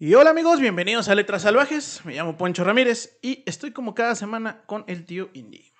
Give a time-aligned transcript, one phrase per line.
[0.00, 2.00] Y hola amigos, bienvenidos a Letras Salvajes.
[2.04, 5.72] Me llamo Poncho Ramírez y estoy como cada semana con el tío Indy.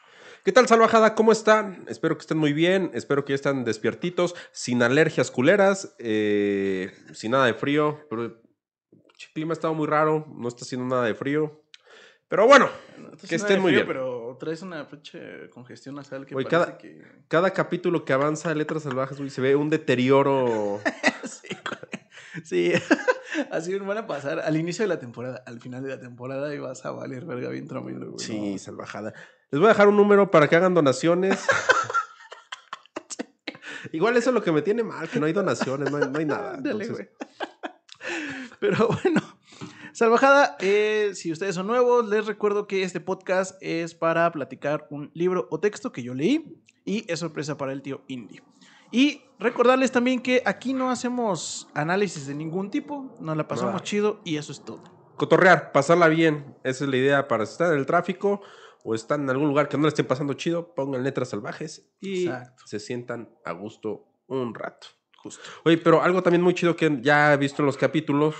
[0.44, 1.14] ¿Qué tal, salvajada?
[1.14, 1.84] ¿Cómo están?
[1.88, 2.90] Espero que estén muy bien.
[2.94, 8.00] Espero que ya estén despiertitos, sin alergias culeras, eh, sin nada de frío.
[8.10, 8.36] Pero el
[9.32, 11.62] clima ha estado muy raro, no está haciendo nada de frío.
[12.28, 12.68] Pero bueno,
[13.26, 13.86] que estén muy bien.
[13.86, 15.18] Pero traes una fecha
[15.50, 17.02] congestión nasal que parece cada- que...
[17.28, 20.80] Cada capítulo que avanza de Letras Salvajes, güey, se ve un deterioro.
[21.24, 21.48] sí.
[22.44, 22.72] Sí,
[23.50, 26.58] así van a pasar al inicio de la temporada, al final de la temporada y
[26.58, 28.24] vas a valer verga bien tremendo, güey.
[28.24, 28.58] Sí, no.
[28.58, 29.12] salvajada.
[29.50, 31.44] Les voy a dejar un número para que hagan donaciones.
[33.92, 36.18] Igual eso es lo que me tiene mal, que no hay donaciones, no hay, no
[36.18, 36.54] hay nada.
[36.54, 37.08] Ándale, Entonces.
[38.60, 39.20] Pero bueno,
[39.98, 45.10] Salvajada, eh, si ustedes son nuevos, les recuerdo que este podcast es para platicar un
[45.12, 48.40] libro o texto que yo leí y es sorpresa para el tío Indy.
[48.92, 54.20] Y recordarles también que aquí no hacemos análisis de ningún tipo, nos la pasamos chido
[54.24, 54.84] y eso es todo.
[55.16, 56.54] cotorrear, pasarla bien.
[56.62, 58.40] Esa es la idea para estar en el tráfico
[58.84, 62.28] o están en algún lugar que no le estén pasando chido, pongan letras salvajes y
[62.28, 62.62] Exacto.
[62.66, 64.86] se sientan a gusto un rato.
[65.16, 65.42] Justo.
[65.64, 68.36] Oye, pero algo también muy chido que ya he visto en los capítulos,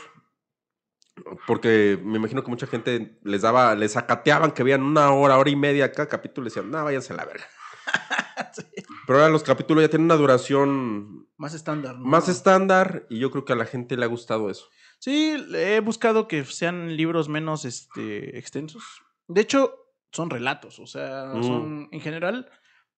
[1.46, 5.50] porque me imagino que mucha gente les daba, les acateaban que veían una hora, hora
[5.50, 7.44] y media cada capítulo y decían, no, váyanse a la verga.
[8.52, 8.64] Sí.
[9.06, 12.04] Pero ahora los capítulos ya tienen una duración Más estándar, ¿no?
[12.04, 14.68] más estándar y yo creo que a la gente le ha gustado eso.
[15.00, 18.82] Sí, he buscado que sean libros menos este, extensos.
[19.26, 19.74] De hecho,
[20.12, 21.42] son relatos, o sea, Mm.
[21.42, 22.50] son en general,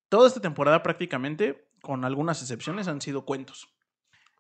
[0.09, 3.69] toda esta temporada prácticamente, con algunas excepciones, han sido cuentos.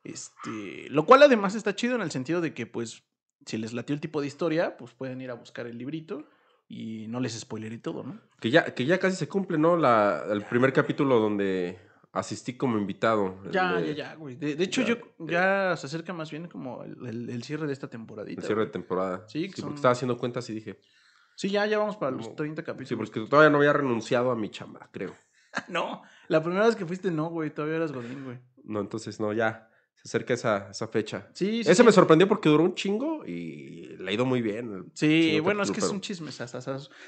[0.04, 3.04] Este, lo cual además está chido en el sentido de que, pues,
[3.46, 6.24] si les latió el tipo de historia, pues pueden ir a buscar el librito
[6.69, 8.20] y no les spoiler y todo, ¿no?
[8.41, 9.77] Que ya, que ya casi se cumple, ¿no?
[9.77, 11.78] La, el primer capítulo donde
[12.12, 13.38] asistí como invitado.
[13.44, 14.36] el Ya, de- ya, ya, güey.
[14.36, 17.66] De, de hecho, ya, yo ya se acerca más bien como el, el- el cierre
[17.66, 18.42] de esta El temporadita.
[18.42, 19.24] cierre de temporada.
[19.28, 20.78] Sí, que porque estaba haciendo cuentas y dije,
[21.37, 22.88] Sí, ya, ya vamos para los No, 30 capítulos.
[22.88, 25.14] sí, porque todavía no había renunciado a mi chamba, creo.
[25.69, 28.38] No, la primera vez que fuiste no, güey, todavía eras godín, güey.
[28.62, 29.69] No, entonces no, ya
[30.03, 31.28] se acerca esa, esa fecha.
[31.34, 31.71] Sí, sí.
[31.71, 31.83] Ese sí.
[31.83, 34.91] me sorprendió porque duró un chingo y le ha ido muy bien.
[34.94, 36.31] Sí, bueno, es que es un chisme.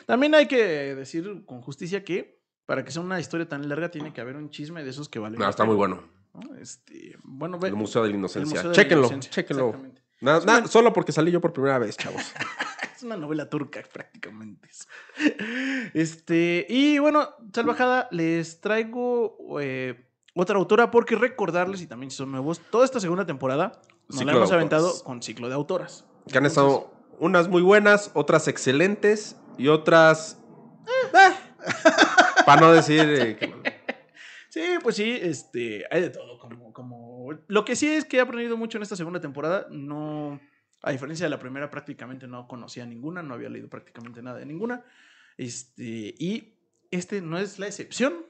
[0.07, 4.13] También hay que decir con justicia que para que sea una historia tan larga tiene
[4.13, 5.39] que haber un chisme de esos que valen.
[5.39, 6.03] No, la está muy bueno.
[6.35, 6.55] ¿no?
[6.57, 7.69] Este, bueno, ve.
[7.69, 8.63] El Museo de la Inocencia.
[8.63, 9.67] De la chéquenlo, Inocencia, chéquenlo.
[9.69, 10.03] exactamente.
[10.21, 12.23] Na- Es na- una- Solo porque salí yo por primera vez, chavos.
[12.97, 14.69] Es una novela turca prácticamente.
[15.95, 22.31] Este, y bueno, Salvajada, les traigo eh, otra autora porque recordarles, y también si son
[22.31, 26.05] nuevos, toda esta segunda temporada nos Ciclo la hemos aventado con ciclo de autoras.
[26.31, 30.39] que han estado unas muy buenas, otras excelentes y otras...
[32.47, 33.01] Para no decir...
[33.01, 33.55] eh, que.
[34.49, 37.31] Sí, pues sí, este, hay de todo, como, como...
[37.47, 40.39] Lo que sí es que he aprendido mucho en esta segunda temporada, no...
[40.83, 44.45] A diferencia de la primera, prácticamente no conocía ninguna, no había leído prácticamente nada de
[44.45, 44.85] ninguna.
[45.39, 46.59] Este, y
[46.91, 48.27] este no es la excepción.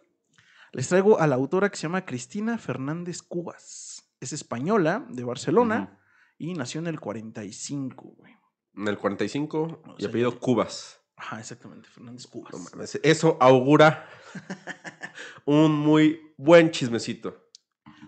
[0.72, 4.10] Les traigo a la autora que se llama Cristina Fernández Cubas.
[4.20, 5.98] Es española, de Barcelona,
[6.38, 8.32] y nació en el 45, güey.
[8.74, 11.00] En el 45 O y apellido Cubas.
[11.16, 12.52] Ajá, exactamente, Fernández Cubas.
[12.74, 14.08] No Eso augura
[15.44, 17.48] un muy buen chismecito.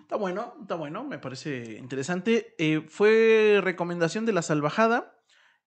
[0.01, 2.55] Está bueno, está bueno, me parece interesante.
[2.57, 5.19] Eh, fue recomendación de la salvajada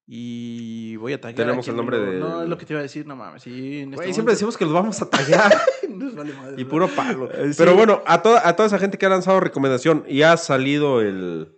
[0.06, 1.46] y voy a taggear.
[1.46, 3.42] Tenemos el nombre de- No, es lo que te iba a decir, no mames.
[3.42, 5.52] Sí, este siempre decimos que los vamos a tallar
[6.04, 7.28] Nos vale madre, y puro palo.
[7.34, 7.54] Eh, sí.
[7.58, 11.00] Pero bueno, a toda, a toda esa gente que ha lanzado recomendación y ha salido
[11.00, 11.54] el,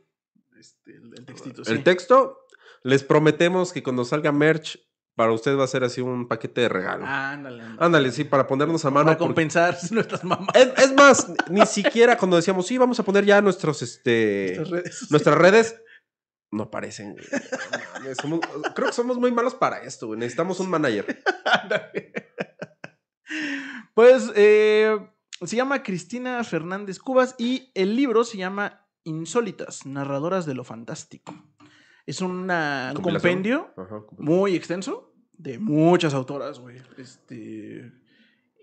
[0.59, 1.83] Este, el, el textito, el sí.
[1.83, 2.39] texto,
[2.83, 4.79] les prometemos que cuando salga merch,
[5.17, 7.05] para usted va a ser así un paquete de regalo.
[7.05, 7.85] Ándale, ándale.
[7.85, 9.07] Ándale, sí, para ponernos a mano.
[9.07, 10.49] Para porque- compensar nuestras mamás.
[10.55, 14.71] Es, es más, ni siquiera cuando decíamos, sí, vamos a poner ya nuestros, este, nuestras
[14.71, 15.11] redes.
[15.11, 15.77] nuestras redes,
[16.53, 18.15] no güey.
[18.21, 18.41] Somos-
[18.75, 20.19] creo que somos muy malos para esto, güey.
[20.19, 21.23] Necesitamos un manager.
[21.45, 22.13] Ándale.
[24.01, 24.97] Pues eh,
[25.45, 31.35] se llama Cristina Fernández Cubas y el libro se llama Insólitas, narradoras de lo fantástico.
[32.07, 34.01] Es una- un compendio Ajá.
[34.17, 36.79] muy extenso de muchas autoras, güey.
[36.97, 37.93] Este,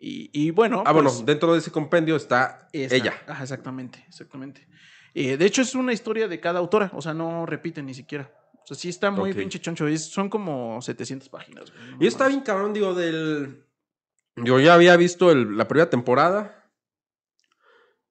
[0.02, 0.82] y, y bueno.
[0.88, 2.96] Ah, bueno, pues, dentro de ese compendio está esta.
[2.96, 3.14] ella.
[3.28, 4.68] Ajá, exactamente, exactamente.
[5.14, 8.32] Eh, de hecho, es una historia de cada autora, o sea, no repite ni siquiera.
[8.64, 9.38] O sea, sí está muy Ok.
[9.38, 9.88] pinche choncho.
[9.88, 11.72] es- son como 700 páginas.
[11.72, 13.67] güey, Y está bien cabrón, digo, del...
[14.44, 16.70] Yo ya había visto el- la primera temporada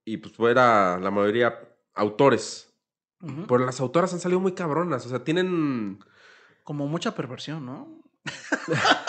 [0.04, 1.58] y pues era la mayoría
[1.94, 2.72] autores.
[3.48, 5.98] Pero las autoras han salido muy cabronas, o sea, tienen...
[6.64, 8.02] Como mucha perversión, ¿no?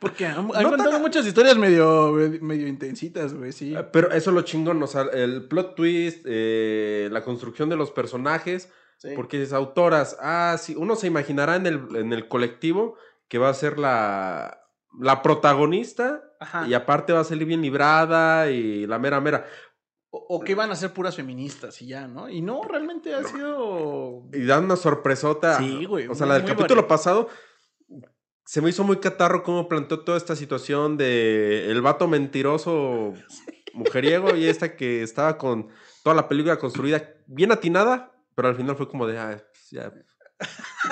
[0.00, 3.74] Porque han, han No contado tan- muchas historias medio, medio intensitas, güey, sí.
[3.74, 7.76] Eh, Pero eso es lo chingón, o sea, el plot twist, eh, la construcción de
[7.76, 8.68] los personajes,
[8.98, 9.10] Sí.
[9.16, 12.96] porque es autoras, ah, sí, uno se imaginará en el, en el colectivo
[13.26, 14.61] que va a ser la,
[15.00, 16.66] la protagonista Ajá.
[16.68, 19.46] y aparte va a salir bien librada y la mera mera.
[20.10, 22.28] O, o que iban a ser puras feministas y ya, ¿no?
[22.28, 24.24] Y no, realmente ha sido...
[24.32, 25.56] Y dan una sorpresota.
[25.58, 27.28] Sí, güey, O sea, muy- la del capítulo pasado
[28.44, 33.14] se me hizo muy catarro cómo planteó toda esta situación de el vato mentiroso
[33.72, 35.68] mujeriego y esta que estaba con
[36.02, 39.92] toda la película construida bien atinada, pero al final fue como de, ah, pues ya,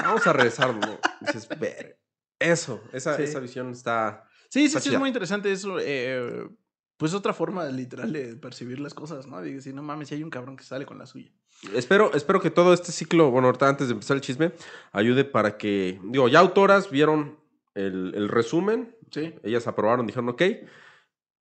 [0.02, 0.98] vamos a regresar, ¿no?
[1.20, 1.98] Dices, ver,
[2.40, 3.22] eso, esa, Sí.
[3.22, 4.24] esa visión está...
[4.48, 5.76] Sí, sí, Está sí, es muy interesante eso.
[5.80, 6.48] eh,
[6.96, 9.40] pues otra forma literal de percibir las cosas, ¿no?
[9.40, 11.30] Digo, si no mames, si hay un cabrón que sale con la suya.
[11.74, 14.52] Espero, espero que todo este ciclo, bueno, ahorita antes de empezar el chisme,
[14.92, 17.38] ayude para que, digo, ya autoras vieron
[17.74, 19.34] el, el resumen, Sí.
[19.44, 20.42] ellas aprobaron, dijeron ok,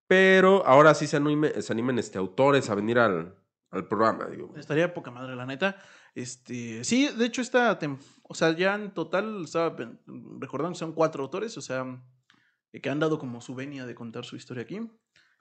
[0.08, 3.36] pero ahora sí se, anime- se animen este, autores a venir al,
[3.72, 4.54] al programa, digo.
[4.58, 5.78] Estaría poca madre, la neta.
[6.16, 8.00] Este, sí, de hecho, esta, tem-
[8.32, 9.76] o sea, ya en total, estaba
[10.40, 11.86] recordando que son cuatro autores, o sea,
[12.72, 14.80] eh, que han dado como su venia de contar su historia aquí,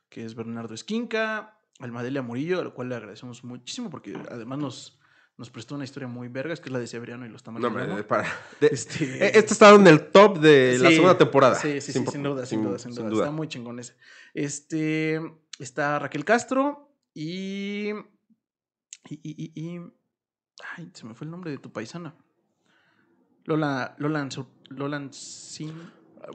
[0.08, 5.00] que es Bernardo Esquinca, Almadelia Murillo, a lo cual le agradecemos muchísimo, porque además nos,
[5.36, 7.70] nos prestó una historia muy vergas, que es la de Severiano y los tamales.
[7.90, 8.26] No, de para,
[8.60, 11.54] de- Este- estaba en el top de la segunda temporada.
[11.56, 13.10] Sí, sí, sí, sin, duda, sin, duda, sin, duda.
[13.24, 13.96] Está muy chingón ese.
[14.34, 15.20] Este,
[15.58, 17.94] está Raquel Castro y, y,
[19.10, 19.92] y, y- y-
[20.76, 22.16] ay, se me fue el nombre de tu paisana.
[23.48, 24.28] Lola, Lola,
[24.68, 25.10] Lola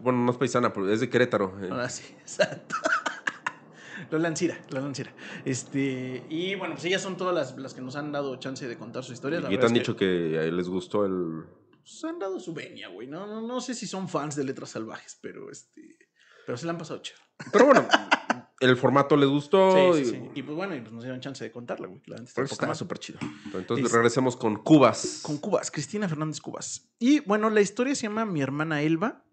[0.02, 1.56] Bueno, no es paisana, pero es de Querétaro.
[1.62, 1.70] eh.
[1.70, 2.76] Ahora sí, exacto.
[4.10, 5.14] Lola Ancira, Lola Ancira.
[5.46, 8.78] Este, y bueno, pues ellas son todas las, las que nos han dado chance de
[8.80, 9.40] contar su historia.
[9.42, 11.44] La y te han dicho que eh, les gustó el...
[11.70, 13.08] pues, han dado su venia, güey.
[13.08, 16.00] No, no, no sé si son fans de Letras Salvajes, pero este.
[16.48, 17.20] Pero se la han pasado chido.
[17.52, 17.88] Pero bueno,
[18.64, 19.94] el formato les gustó.
[19.96, 20.30] Sí, y- sí.
[20.36, 22.02] Y pues bueno, y pues nos dieron chance de contarla, güey.
[22.06, 23.20] La está poca está súper chido.
[23.54, 25.20] Entonces Es- regresemos con Cubas.
[25.24, 26.90] Con Cubas, Cristina Fernández Cubas.
[27.00, 29.24] Y bueno, la historia se llama Mi hermana Elba,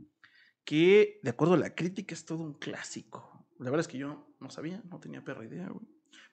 [0.65, 3.47] que de acuerdo a la crítica es todo un clásico.
[3.59, 5.87] La verdad es que yo no sabía, no tenía perra idea, güey.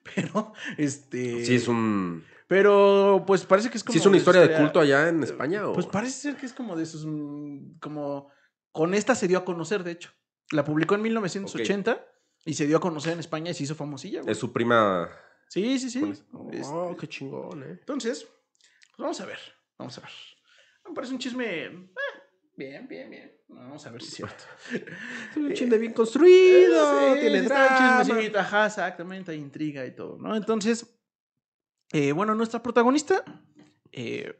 [0.14, 1.44] Pero, este.
[1.44, 2.24] Sí, es un...
[2.46, 3.92] Pero, pues parece que es como.
[3.92, 5.68] ¿Sí es una de historia de culto allá en España?
[5.68, 5.74] O...
[5.74, 7.06] Pues parece ser que es como de sus.
[7.80, 8.30] Como.
[8.72, 10.10] Con esta se dio a conocer, de hecho.
[10.50, 12.02] La publicó en 1980
[12.48, 14.32] y se dio a conocer en España y se hizo famosilla, güey.
[14.32, 15.10] Es su prima...
[15.48, 16.00] Sí, sí, sí.
[16.00, 17.76] con- Este, Oh, qué chingón, eh.
[17.80, 19.38] Entonces, pues vamos a ver.
[19.78, 20.10] Vamos a ver.
[20.88, 21.64] Me parece un chisme.
[21.66, 21.88] eh,
[22.56, 23.32] bien, bien, bien.
[23.48, 24.44] Vamos a ver si es cierto.
[25.30, 28.02] Es un chisme bien construido, Sí, tiene drama.
[28.04, 30.34] chismecito, ajá, exactamente, hay intriga y todo, ¿no?
[30.36, 30.86] Entonces,
[31.92, 33.24] eh, bueno, nuestra protagonista
[33.92, 34.38] eh,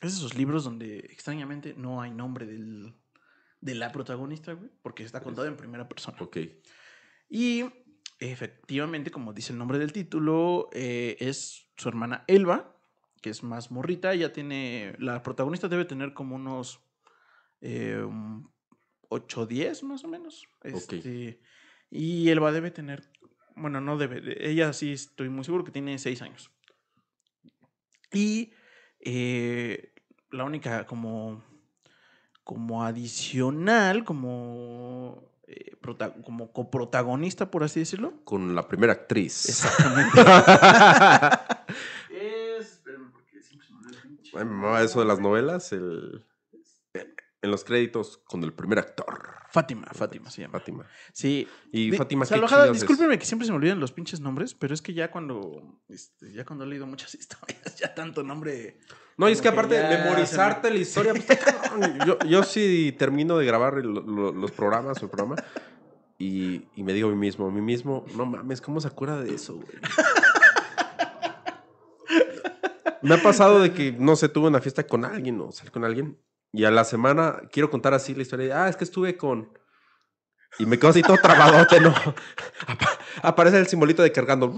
[0.00, 2.94] es de esos libros donde extrañamente no hay nombre del,
[3.60, 6.16] de la protagonista, güey, porque está contado en primera persona.
[6.20, 6.36] Ok.
[7.28, 7.64] Y
[8.20, 12.76] efectivamente, como dice el nombre del título, eh, es su hermana Elba,
[13.22, 14.12] que es más morrita.
[14.12, 14.94] Ella tiene.
[14.98, 16.80] La protagonista debe tener como unos.
[17.60, 18.04] Eh,
[19.08, 20.48] 8 o 10 más o menos.
[20.62, 21.40] Este,
[21.90, 23.10] Y Elba debe tener.
[23.54, 24.20] Bueno, no debe.
[24.20, 26.50] de- Ella sí estoy muy seguro que tiene 6 años.
[28.12, 28.52] Y
[29.00, 29.92] eh,
[30.30, 31.42] la única como.
[32.44, 35.32] Como adicional, como.
[35.46, 35.76] Eh,
[36.24, 38.14] como coprotagonista, por así decirlo.
[38.24, 39.48] Con la primera actriz.
[39.48, 40.20] Exactamente.
[42.10, 42.72] es.
[42.72, 45.72] Espérame, porque siempre se me olvida el pinche Ay, me mamaba eso de las novelas,
[45.72, 46.24] el...
[47.42, 50.58] en los créditos con el primer actor, Fátima, Fátima se llama.
[50.58, 50.86] Fátima.
[51.12, 51.46] Sí.
[51.72, 52.82] Y De- Fátima, ¿qué Salvajada, chingados es?
[52.82, 55.80] discúlpeme que siempre se me olvidan los pinches nombres, pero es que ya cuando.
[55.88, 58.80] este, ya cuando he leído muchas historias, ya tanto nombre.
[59.18, 61.14] No, y es que aparte, ya memorizarte la historia.
[61.14, 61.26] pues,
[62.06, 65.36] yo, yo sí termino de grabar el- lo- los programas o el programa
[66.18, 69.22] y, y me digo a mí mismo, a mí mismo, no mames, ¿cómo se acuerda
[69.22, 69.68] de eso, güey?
[73.02, 75.84] Me ha pasado de que, no sé, tuve una fiesta con alguien o salí con
[75.84, 76.18] alguien
[76.52, 78.46] y a la semana quiero contar así la historia.
[78.46, 79.56] de, ah, es que estuve con...
[80.58, 81.90] Y me quedo así todo trabadote, ¿no?
[82.66, 84.52] Apa- Aparece el simbolito de cargando.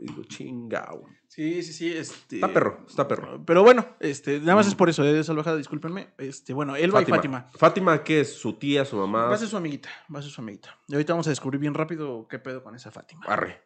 [0.00, 1.04] Y digo, chingao.
[1.34, 1.92] Sí, sí, sí.
[1.92, 3.44] Este, Está perro, está perro.
[3.44, 6.14] Pero bueno, este, nada más es por eso, eh, Salvajada, discúlpenme.
[6.16, 7.50] Este, bueno, Elba y Fátima.
[7.56, 8.34] Fátima, ¿qué es?
[8.34, 9.24] ¿Su tía, su mamá?
[9.24, 10.78] Va a ser su amiguita, va a ser su amiguita.
[10.86, 13.24] Y ahorita vamos a descubrir bien rápido qué pedo con esa Fátima.
[13.26, 13.60] Arre.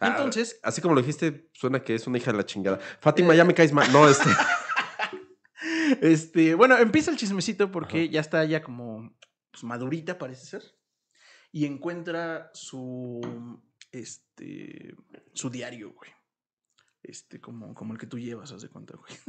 [0.00, 2.78] Ah, Entonces, así como lo dijiste, suena que es una hija de la chingada.
[3.00, 3.92] Fátima, ya me caes mal.
[3.92, 4.30] No, este.
[6.00, 8.12] este, bueno, empieza el chismecito porque Ajá.
[8.12, 9.14] ya está ya como
[9.50, 10.62] pues, madurita, parece ser.
[11.52, 13.20] Y encuentra su
[13.92, 14.94] este
[15.34, 16.17] su diario, güey.
[17.08, 19.12] Este, como, como el que tú llevas, haz de cuenta, güey.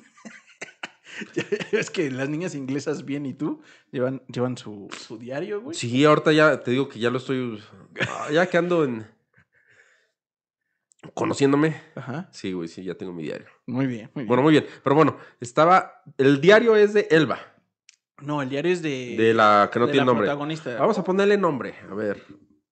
[1.33, 1.43] Ya
[1.73, 5.75] ves que las niñas inglesas bien y tú llevan, llevan su, su diario, güey.
[5.75, 7.61] Sí, ahorita ya te digo que ya lo estoy.
[8.07, 9.05] ah, Ya que ando en.
[11.13, 11.81] Conociéndome.
[11.95, 12.29] Ajá.
[12.31, 13.47] Sí, güey, sí, ya tengo mi diario.
[13.65, 14.27] Muy bien, muy bien.
[14.27, 14.65] Bueno, muy bien.
[14.83, 16.03] Pero bueno, estaba.
[16.17, 17.39] El diario es de Elba,
[18.21, 19.15] no, el diario es de.
[19.17, 20.25] de la que no de tiene la nombre.
[20.27, 20.77] protagonista.
[20.79, 21.73] Vamos a ponerle nombre.
[21.89, 22.23] A ver.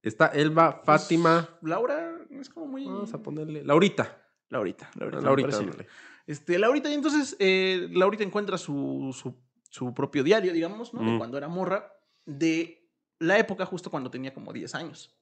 [0.04, 1.50] Está Elba, Pues, Fátima.
[1.62, 2.86] Laura es como muy.
[2.86, 3.64] Vamos a ponerle.
[3.64, 4.22] Laurita.
[4.50, 4.90] Laurita.
[4.96, 5.22] Laurita.
[5.22, 5.86] Laurita.
[6.26, 9.36] Este, Laurita, y entonces eh, Laurita encuentra su, su,
[9.70, 11.02] su propio diario, digamos, ¿no?
[11.02, 11.18] De Mm.
[11.18, 11.92] cuando era morra,
[12.26, 12.90] de
[13.20, 15.18] la época justo cuando tenía como 10 años.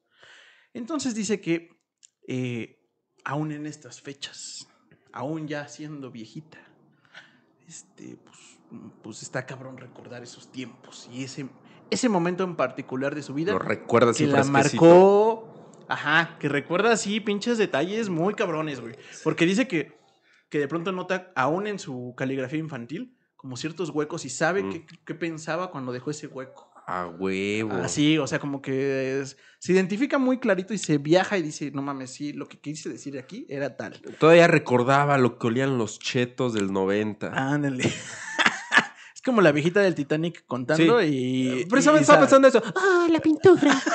[0.74, 1.70] Entonces dice que
[2.28, 2.82] eh,
[3.24, 4.68] aún en estas fechas,
[5.14, 6.58] aún ya siendo viejita,
[7.68, 8.38] este, pues,
[9.04, 11.48] pues está cabrón recordar esos tiempos y ese,
[11.90, 15.45] ese momento en particular de su vida Lo recuerda que la marcó.
[15.90, 18.96] Ajá, que recuerda así pinches detalles muy cabrones, güey.
[19.24, 19.98] Porque dice que,
[20.50, 24.72] que de pronto nota, aún en su caligrafía infantil, como ciertos huecos y sabe Mm.
[24.72, 26.72] qué, qué pensaba cuando dejó ese hueco.
[26.88, 27.74] A huevo.
[27.74, 31.72] Así, o sea, como que es- se identifica muy clarito y se viaja y dice,
[31.72, 34.00] no mames, sí, lo que quise decir aquí era tal.
[34.20, 37.32] Todavía recordaba lo que olían los chetos del 90.
[37.34, 37.84] Ándale.
[39.16, 41.08] es como la viejita del Titanic contando Sí.
[41.08, 41.66] y...
[41.66, 42.62] Precisamente estaba pensando eso.
[42.76, 43.82] ¡Ah, la pintura!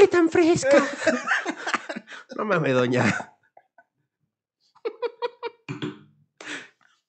[0.00, 0.82] ¡Huele tan fresca!
[2.36, 3.34] No mames, doña.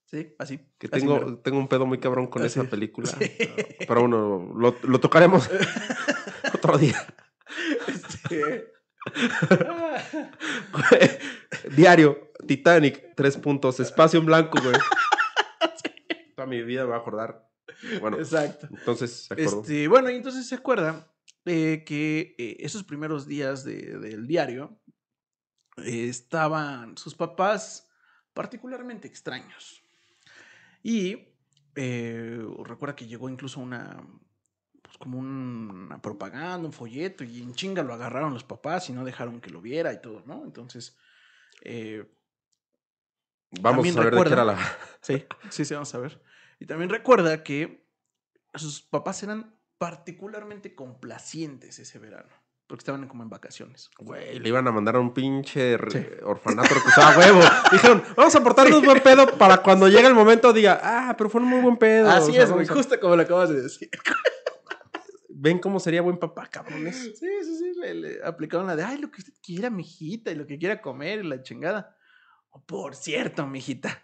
[0.05, 0.57] Sí, así.
[0.77, 1.38] Que así tengo, mero.
[1.38, 2.69] tengo un pedo muy cabrón con Así esa es.
[2.69, 3.07] película.
[3.07, 3.31] Sí.
[3.88, 5.50] Pero bueno, lo, lo tocaremos
[6.53, 7.05] otro día.
[7.88, 8.74] Este,
[11.69, 14.75] Diario, Titanic, tres puntos, espacio en blanco, güey.
[16.36, 17.48] Toda mi vida me va a acordar.
[18.01, 18.67] Bueno, Exacto.
[18.69, 19.41] entonces se.
[19.41, 21.11] Este, bueno, y entonces se acuerda
[21.45, 24.79] eh, que eh, esos primeros días de- del diario
[25.77, 27.89] eh, estaban sus papás
[28.33, 29.81] particularmente extraños.
[30.83, 31.27] Y
[31.75, 34.05] eh, recuerda que llegó incluso una,
[34.81, 39.03] pues como una propaganda, un folleto, y en chinga lo agarraron los papás y no
[39.05, 40.43] dejaron que lo viera y todo, ¿no?
[40.43, 40.98] Entonces,
[41.63, 42.05] eh,
[43.60, 44.77] Vamos a ver de qué era recuerda- la.
[45.01, 46.21] Sí, sí, sí, vamos a ver.
[46.60, 47.86] Y también recuerda que
[48.53, 52.30] sus papás eran particularmente complacientes ese verano,
[52.68, 53.90] porque estaban como en vacaciones.
[53.98, 56.06] Güey, le iban a mandar a un pinche Sí.
[56.22, 57.40] orfanato que usaba huevo.
[57.72, 61.42] Dijeron, vamos a portarnos buen pedo para cuando llegue el momento diga, ah, pero fue
[61.42, 62.12] un muy buen pedo.
[62.12, 63.90] Así O sea, es, güey, a- justo como lo acabas de decir.
[65.30, 66.98] Ven cómo sería buen papá, cabrones.
[67.20, 70.36] Sí, sí, sí, le, le aplicaron la de, ay, lo que usted quiera, mijita, y
[70.36, 71.98] lo que quiera comer, y la chingada.
[72.52, 74.00] Oh, por cierto, mijita.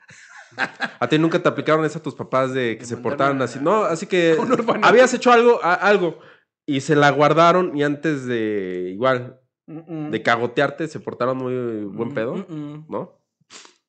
[0.99, 3.59] A ti nunca te aplicaron eso a tus papás de que se a- así.
[3.61, 4.35] No, así que
[4.83, 6.19] habías hecho algo, a- algo
[6.65, 12.13] y se la guardaron y antes de igual de cagotearte se portaron muy buen Mm,
[12.13, 12.45] pedo.
[12.89, 13.19] ¿no?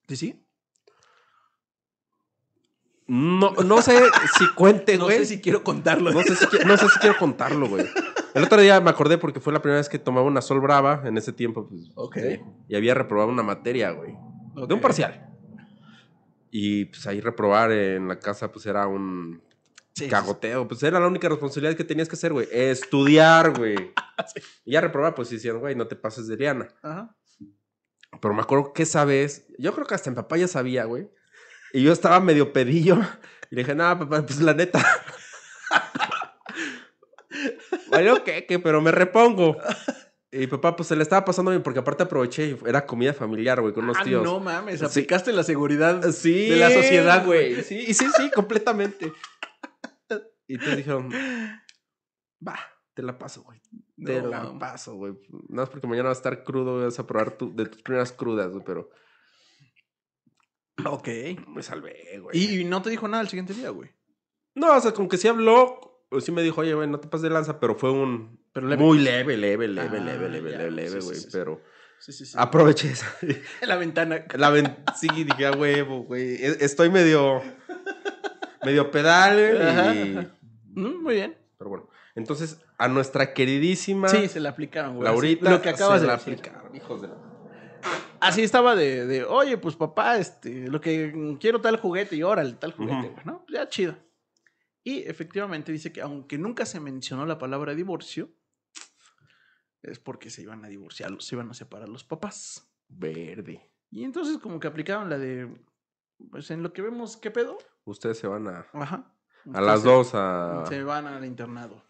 [0.08, 0.44] ¿Sí, sí?
[3.06, 3.98] No, no sé
[4.38, 5.18] si cuente, No güey.
[5.18, 6.10] sé si quiero contarlo.
[6.12, 7.86] No sé si, qui- no sé si quiero contarlo, güey.
[8.34, 11.02] El otro día me acordé porque fue la primera vez que tomaba una sol brava.
[11.06, 11.90] En ese tiempo, pues.
[11.94, 12.18] Ok.
[12.68, 14.14] y había reprobado una materia, güey.
[14.66, 15.24] De un parcial.
[16.50, 19.42] Y pues ahí reprobar en la casa, pues era un
[19.98, 20.68] Sí, cagoteo.
[20.68, 22.46] Pues era la única responsabilidad que tenías que hacer, güey.
[22.52, 23.76] Estudiar, güey.
[24.64, 26.68] Y ya reprobar, pues decían, güey, no te pases de liana.
[26.82, 27.16] Ajá.
[28.20, 31.08] Pero me acuerdo que esa vez, yo creo que hasta en papá ya sabía, güey.
[31.72, 32.98] Y yo estaba medio pedillo.
[33.50, 34.80] Y le dije, no, papá, pues la neta.
[37.90, 39.56] Vale, qué, qué, pero me repongo.
[40.30, 43.60] Y papá, pues se le estaba pasando bien, porque aparte aproveché y era comida familiar,
[43.62, 44.22] güey, con unos Ah, tíos.
[44.22, 44.84] no mames, Sí.
[44.84, 46.02] aplicaste la seguridad.
[46.12, 47.62] Sí, de la sociedad, güey.
[47.62, 49.12] Sí, y sí, sí, completamente.
[50.46, 51.10] Y entonces dijeron,
[52.46, 52.58] va,
[52.94, 53.60] te la paso, güey.
[54.04, 55.14] Te No, la paso, güey.
[55.48, 58.12] Nada más porque mañana vas a estar crudo, vas a probar tu- de tus primeras
[58.12, 58.90] crudas, güey, pero
[60.86, 61.08] Ok.
[61.48, 62.36] me salvé, güey.
[62.38, 63.90] Y, y no te dijo nada el siguiente día, güey.
[64.54, 67.08] No, o sea, como que sí habló, o sí me dijo, oye, güey, no te
[67.08, 68.40] pases de lanza, pero fue un...
[68.58, 68.82] Pero leve.
[68.82, 71.28] Muy leve, leve, leve, Ah, leve, leve, ya, leve, güey, sí, sí.
[71.32, 71.60] pero
[71.98, 72.34] Sí, sí, sí.
[72.38, 73.06] aproveché esa.
[73.66, 74.24] La ventana.
[74.36, 74.76] La ven...
[74.98, 76.34] Sí, dije, a huevo, güey.
[76.36, 77.42] E- Estoy medio...
[78.64, 79.38] medio pedal,
[79.96, 80.80] y-.
[80.80, 81.36] Mm, muy bien.
[81.58, 84.08] Pero bueno, entonces, a nuestra queridísima...
[84.08, 85.04] Sí, se la aplicaron, güey.
[85.04, 86.34] Laurita, Lo que acabas se de la decir.
[86.34, 87.14] aplicaron, hijos de la...
[88.20, 92.54] Así estaba de, de, oye, pues papá, este, lo que quiero tal juguete y órale,
[92.54, 93.12] tal juguete, Ujú.
[93.12, 93.44] güey, ¿no?
[93.48, 93.96] Ya chido.
[94.82, 98.30] Y efectivamente dice que aunque nunca se mencionó la palabra divorcio,
[99.82, 102.70] es porque se iban a divorciar, se iban a separar los papás.
[102.88, 103.68] Verde.
[103.90, 105.48] Y entonces como que aplicaron la de,
[106.30, 107.58] pues en lo que vemos, ¿qué pedo?
[107.84, 108.66] Ustedes se van a...
[108.72, 109.12] Ajá.
[109.54, 111.82] A las dos a Se van al internado.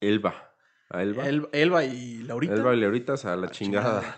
[0.00, 0.52] Elba.
[0.90, 1.26] A Elba.
[1.28, 2.54] El- Elba y Laurita.
[2.54, 4.16] Elba y Leoritas a la Ah, chingada.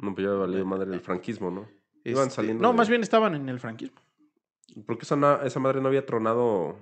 [0.00, 1.68] No, pues ya valió madre el franquismo, ¿no?
[2.04, 4.00] Iban Este, saliendo No, de- más bien estaban en el franquismo.
[4.86, 6.78] ¿Por qué esa, na- esa madre no había tronado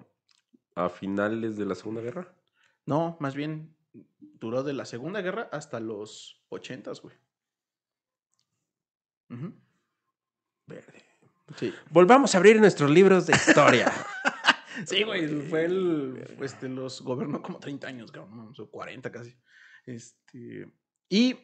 [0.75, 2.33] a finales de la Segunda Guerra?
[2.87, 3.75] No, más bien
[4.21, 7.15] duró de la Segunda Guerra hasta los 80, güey.
[10.67, 11.05] Verde.
[11.57, 11.75] Sí.
[11.91, 13.93] Volvamos a abrir nuestros libros de historia.
[14.87, 19.37] Sí, güey, fue el, este, los gobernó como 30 años, cabrón, o 40 casi.
[19.85, 20.73] Este,
[21.09, 21.37] y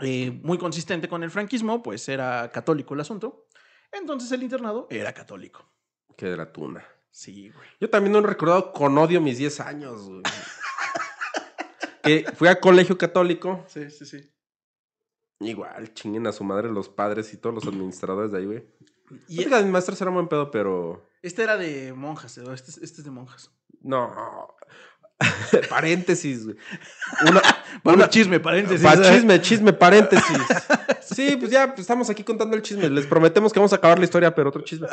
[0.00, 3.46] eh, muy consistente con el franquismo, pues era católico el asunto.
[3.92, 5.64] Entonces el internado era católico.
[6.16, 6.84] que de la tuna.
[7.10, 7.68] Sí, güey.
[7.80, 10.22] Yo también no he recordado con odio mis 10 años, güey.
[12.02, 13.64] que fui a colegio católico.
[13.68, 14.30] Sí, sí, sí.
[15.40, 18.64] Igual, chinguen a su madre los padres y todos los administradores de ahí, güey.
[19.28, 21.08] Y Fíjate que mis maestros eran buen pedo, pero.
[21.22, 23.50] este era de monjas, este, es- este es de monjas.
[23.80, 24.54] No.
[25.68, 26.56] paréntesis, güey.
[27.28, 27.42] Una,
[27.82, 28.86] Bueno, chisme, paréntesis.
[28.86, 30.38] Pa' chisme, chisme, paréntesis.
[31.02, 32.88] Sí, pues ya pues, estamos aquí contando el chisme.
[32.88, 34.86] Les prometemos que vamos a acabar la historia, pero otro chisme.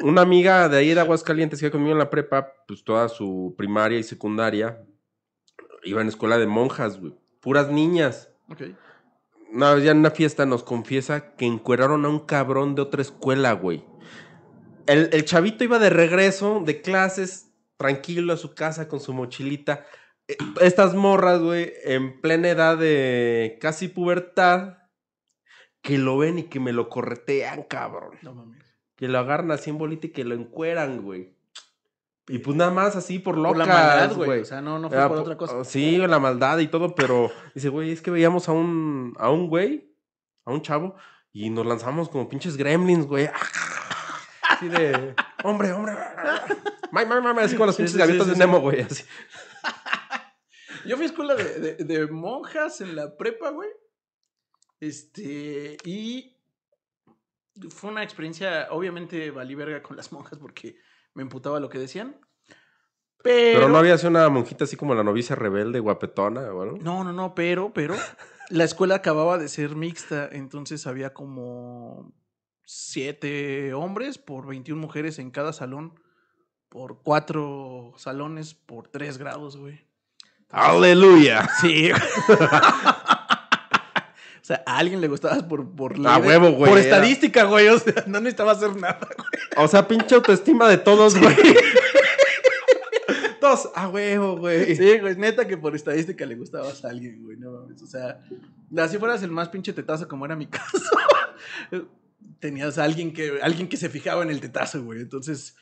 [0.00, 3.54] Una amiga de ahí de Aguascalientes que iba conmigo en la prepa, pues toda su
[3.58, 4.82] primaria y secundaria,
[5.84, 7.14] iba en escuela de monjas, güey.
[7.40, 8.30] Puras niñas.
[8.48, 8.62] Ok.
[9.52, 13.02] Una vez ya en una fiesta nos confiesa que encueraron a un cabrón de otra
[13.02, 13.84] escuela, güey.
[14.86, 17.47] El, el chavito iba de regreso de clases,
[17.78, 19.86] tranquilo a su casa con su mochilita.
[20.28, 24.74] Eh, Estas morras, güey, en plena edad de casi pubertad,
[25.80, 28.18] que lo ven y que me lo corretean, cabrón.
[28.20, 28.62] No mames.
[28.96, 31.32] Que lo agarran así en bolita y que lo encueran, güey.
[32.26, 34.40] Y pues nada más así por locas, Por la maldad, güey.
[34.40, 35.64] O sea, no, no fue por po- otra cosa.
[35.64, 39.48] Sí, la maldad y todo, pero dice, güey, es que veíamos a un, a un
[39.48, 39.94] güey,
[40.44, 40.94] a un chavo,
[41.32, 43.30] y nos lanzamos como pinches gremlins, güey.
[44.50, 45.94] Así de, hombre, hombre.
[46.92, 48.80] Así como las pinches gaviotas de Nemo, güey.
[48.80, 49.04] Así.
[50.86, 53.68] Yo fui a escuela de, de- de monjas en la prepa, güey.
[54.80, 56.36] Este, y
[57.70, 60.76] fue una experiencia, obviamente valí verga con las monjas porque
[61.14, 62.16] me emputaba lo que decían.
[63.22, 66.78] Pero, Pero no había sido una monjita así como la novicia rebelde, guapetona, o algo.
[66.78, 67.96] No, no, no, pero, pero
[68.48, 72.12] la escuela acababa de ser mixta, entonces había como
[72.64, 75.98] siete hombres por 21 mujeres en cada salón,
[76.68, 79.80] por cuatro salones, por tres grados, güey.
[80.50, 81.48] ¡Aleluya!
[81.60, 81.90] Sí.
[81.92, 81.96] o
[84.42, 87.68] sea, a alguien le gustabas por, por A de- huevo, güey, Por era- estadística, güey.
[87.68, 89.64] O sea, no necesitaba hacer nada, güey.
[89.64, 91.36] O sea, pinche autoestima de todos, güey.
[93.40, 94.74] Todos, a huevo, güey.
[94.74, 97.36] Sí, güey, neta que por estadística le gustabas a alguien, güey.
[97.36, 97.80] No mames.
[97.82, 98.20] O sea,
[98.78, 100.76] así fueras el más pinche tetazo como era mi caso.
[102.40, 105.00] Tenías a alguien que, alguien que se fijaba en el tetazo, güey.
[105.00, 105.54] Entonces,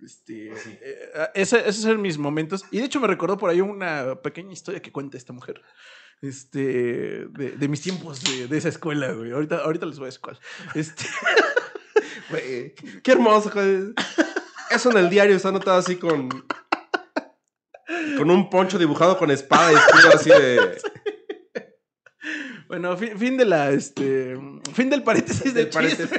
[0.00, 2.64] este, eh, ese- esos eran mis momentos.
[2.70, 5.60] Y de hecho me recordó por ahí una pequeña historia que cuenta esta mujer.
[6.22, 9.32] Este, de, de mis tiempos de, de esa escuela, güey.
[9.32, 10.38] Ahorita, ahorita les voy a decir cuál.
[10.74, 11.04] Este,
[12.30, 13.92] Güey, Qué hermoso, güey.
[14.70, 16.28] Eso en el diario está anotado así con.
[18.16, 20.78] Con un poncho dibujado con espada y escudo así de.
[22.68, 24.36] bueno, fin, fin de la, este,
[24.72, 26.10] fin del paréntesis Del de paréntesis.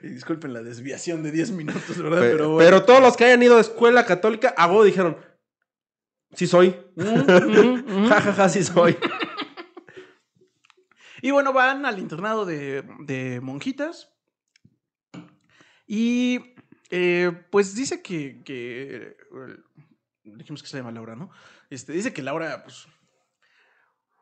[0.04, 2.20] Y disculpen la desviación de 10 minutos, ¿verdad?
[2.20, 2.82] Pe- Pero, Pero, bueno.
[2.84, 5.16] todos los que hayan ido a escuela católica, a huevo dijeron.
[6.34, 6.76] Sí soy.
[6.96, 8.96] Ja, ja, ja, sí soy.
[11.22, 14.10] Y bueno, van al internado de, de monjitas.
[15.86, 16.54] Y
[16.90, 19.16] eh, pues dice que, que,
[20.24, 21.30] Dijimos que se llama Laura, ¿no?
[21.68, 22.86] Este, dice que Laura, pues.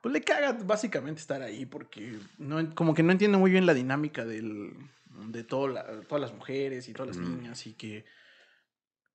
[0.02, 3.74] Pues le caga básicamente estar ahí porque no, como que no entiende muy bien la
[3.74, 4.72] dinámica del,
[5.10, 7.36] de la- todas las mujeres y todas las Mm.
[7.38, 8.04] niñas y que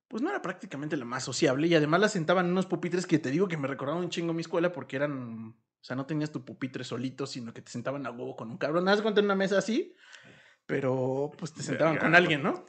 [0.08, 3.18] pues no era prácticamente la más sociable y además la sentaban en unos pupitres que
[3.18, 6.30] te digo que me recordaban un chingo mi escuela porque eran, o sea, no tenías
[6.30, 8.84] tu pupitre solito, sino que te sentaban a huevo con un cabrón.
[8.84, 9.94] Nada más cuenta en una mesa así,
[10.66, 12.64] pero pues te sentaban con alguien, ¿no?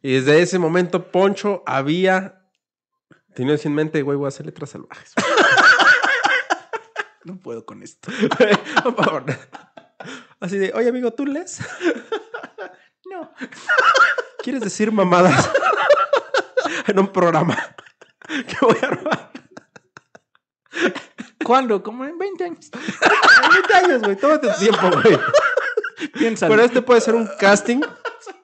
[0.00, 2.48] Y desde ese momento, Poncho había
[3.34, 5.12] tenido en mente, güey, voy a hacer letras salvajes.
[7.24, 8.10] No puedo con esto.
[8.84, 9.24] Por favor.
[10.38, 11.58] Así de, oye, amigo, ¿tú lees?
[14.42, 15.50] ¿Quieres decir mamadas
[16.86, 17.56] en un programa
[18.26, 19.32] que voy a armar?
[21.44, 21.82] ¿Cuándo?
[21.82, 22.70] Como en 20 años.
[22.72, 25.18] En 20 años, güey, tómate tu tiempo, güey.
[26.12, 26.52] Piénsalo.
[26.52, 27.80] Pero este puede ser un casting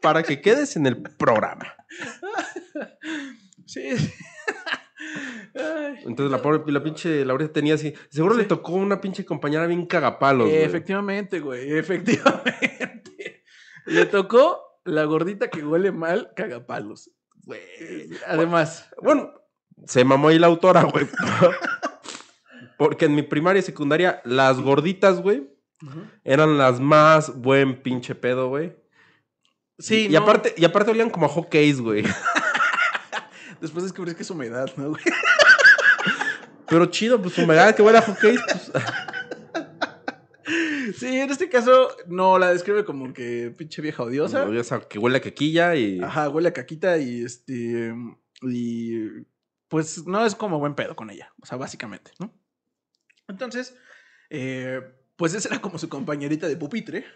[0.01, 1.75] para que quedes en el programa.
[3.67, 3.91] Sí.
[5.55, 9.87] Entonces la pobre, la pinche Laurita tenía así, seguro le tocó una pinche compañera bien
[9.87, 10.63] cagapalos, güey.
[10.63, 13.42] Efectivamente, güey, efectivamente.
[13.87, 17.11] Le tocó la gordita que huele mal, caga palos.
[17.45, 17.61] Güey.
[18.27, 19.33] Además, Bueno,
[19.87, 21.09] se mamó ahí la autora, güey.
[22.79, 25.49] Porque en mi primaria y secundaria, las gorditas, güey,
[26.25, 28.77] eran las más buen pinche pedo, güey.
[29.79, 32.05] sí, y, no, aparte, y aparte olían como a hockeys, güey.
[33.61, 35.03] Después descubrí que es humedad, ¿no, güey?
[36.67, 38.73] Pero chido, pues humedad que huele a hockeys, pues.
[40.93, 44.45] Sí, en este caso, no, la describe como que pinche vieja odiosa.
[44.45, 46.01] O sea, que huele a quequilla y.
[46.01, 47.95] Ajá, huele a caquita y este.
[48.43, 49.09] Y.
[49.69, 51.33] Pues no es como buen pedo con ella.
[51.41, 52.33] O sea, básicamente, ¿no?
[53.29, 53.75] Entonces,
[54.31, 54.81] eh,
[55.17, 57.07] pues esa era como su compañerita de pupitre.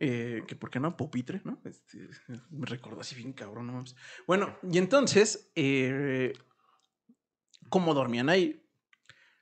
[0.00, 1.60] eh, que por qué no pupitre, ¿no?
[1.64, 2.08] Este,
[2.50, 3.96] me recordó así bien cabrón, no mames.
[4.26, 6.32] Bueno, y entonces, eh,
[7.68, 8.62] como dormían ahí,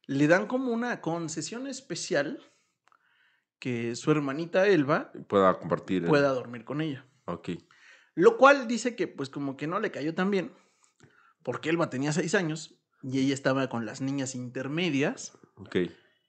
[0.06, 2.40] le dan como una concesión especial
[3.64, 6.04] que su hermanita Elba Pueda compartir.
[6.04, 7.06] pueda dormir con ella.
[7.24, 7.48] Ok.
[8.14, 10.52] Lo cual dice que pues como que no le cayó tan bien,
[11.42, 15.32] porque Elba tenía seis años y ella estaba con las niñas intermedias.
[15.56, 15.76] Ok.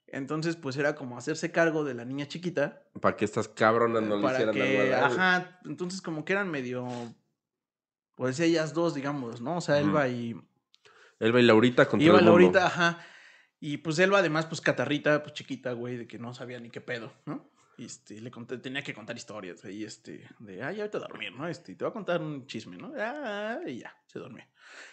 [0.06, 2.82] Entonces pues era como hacerse cargo de la niña chiquita.
[3.02, 6.50] Para que estas cabronas no le hicieran algo que, la- ajá, entonces como que eran
[6.50, 6.88] medio,
[8.14, 9.58] pues ellas dos, digamos, ¿no?
[9.58, 9.78] O sea.
[9.78, 10.34] Elba y...
[11.20, 12.38] Elba y Laurita contra Iba el mundo.
[12.38, 12.98] Laurita, ajá.
[13.60, 16.80] Y pues Elba además, pues catarrita, pues chiquita, güey, de que no sabía ni qué
[16.80, 17.50] pedo, ¿no?
[17.78, 21.00] Y este, le conté, tenía que contar historias ahí, este, de, ah, ya vete a
[21.00, 21.46] dormir, ¿no?
[21.48, 22.92] Este, te voy a contar un chisme, ¿no?
[22.98, 24.48] Ah, y ya, se dormía.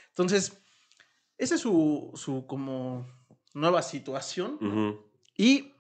[0.10, 0.62] Entonces,
[1.38, 3.06] esa es su, su como
[3.54, 4.58] nueva situación.
[5.38, 5.74] Y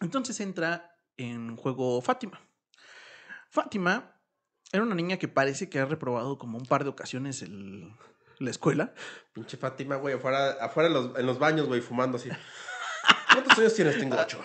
[0.00, 2.40] entonces entra en juego Fátima.
[3.50, 4.20] Fátima
[4.72, 7.92] era una niña que parece que ha reprobado como un par de ocasiones el-
[8.40, 8.94] la escuela.
[9.32, 12.28] Pinche Fátima, güey, afuera, afuera en, los, en los baños, güey, fumando así.
[13.32, 13.98] ¿Cuántos años tienes?
[13.98, 14.40] Tengo ocho.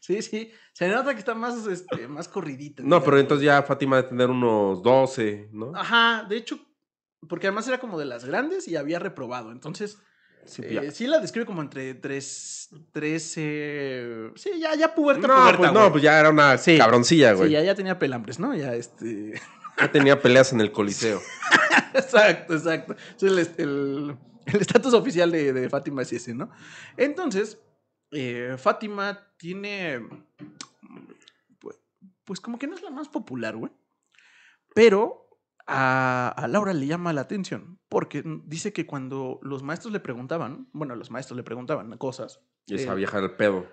[0.00, 0.52] Sí, sí.
[0.72, 2.82] Se nota que está más, este, más corridita.
[2.84, 5.72] No, pero entonces ya Fátima debe tener unos 12, ¿no?
[5.74, 6.60] Ajá, de hecho,
[7.28, 9.50] porque además era como de las grandes y había reprobado.
[9.52, 9.98] Entonces,
[10.44, 14.30] Sí, eh, sí la describe como entre tres, trece...
[14.36, 16.78] Sí, ya, ya puberta, No, puberta, pues no, pues ya era una Sí.
[16.78, 17.50] cabroncilla, Sí, güey.
[17.50, 18.54] ya, ya tenía pelambres, ¿no?
[18.54, 19.40] Ya, este...
[19.78, 21.20] ya tenía peleas en el coliseo.
[21.94, 22.96] exacto, exacto.
[23.16, 26.50] Sí, el el- el estatus oficial de, de Fátima es ese, ¿no?
[26.96, 27.60] Entonces,
[28.12, 30.00] eh, Fátima tiene.
[31.60, 31.80] Pues,
[32.24, 33.72] pues como que no es la más popular, güey.
[34.74, 35.28] Pero
[35.66, 40.68] a, a Laura le llama la atención porque dice que cuando los maestros le preguntaban,
[40.72, 42.40] bueno, los maestros le preguntaban cosas.
[42.66, 43.66] Y esa eh, vieja era el pedo.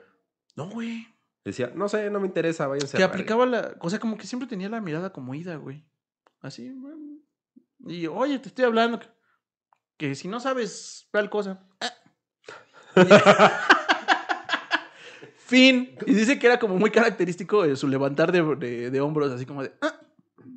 [0.55, 1.07] No, güey.
[1.45, 3.13] Decía, no sé, no me interesa, váyanse Que a verga".
[3.15, 3.75] aplicaba la.
[3.81, 5.85] O sea, como que siempre tenía la mirada como ida, güey.
[6.43, 6.71] Así.
[7.87, 8.99] Y oye, te estoy hablando.
[8.99, 9.07] Que,
[9.97, 11.65] que si no sabes tal cosa.
[11.81, 11.91] ah".
[15.37, 15.95] fin.
[16.05, 19.45] Y dice que era como muy característico de su levantar de, de- de hombros, así
[19.45, 19.73] como de.
[19.81, 19.99] "Ah,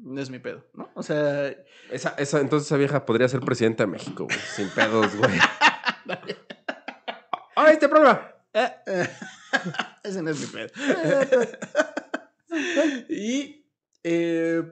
[0.03, 0.91] no es mi pedo, ¿no?
[0.95, 1.49] O sea.
[1.91, 4.39] Esa, esa, entonces esa vieja podría ser presidenta de México, güey.
[4.55, 5.31] Sin pedos, güey.
[7.57, 8.31] ¡Ah, este problema!
[8.55, 8.75] ah,
[9.53, 10.69] ah, ese no es mi pedo.
[13.09, 13.67] y
[14.03, 14.63] eh,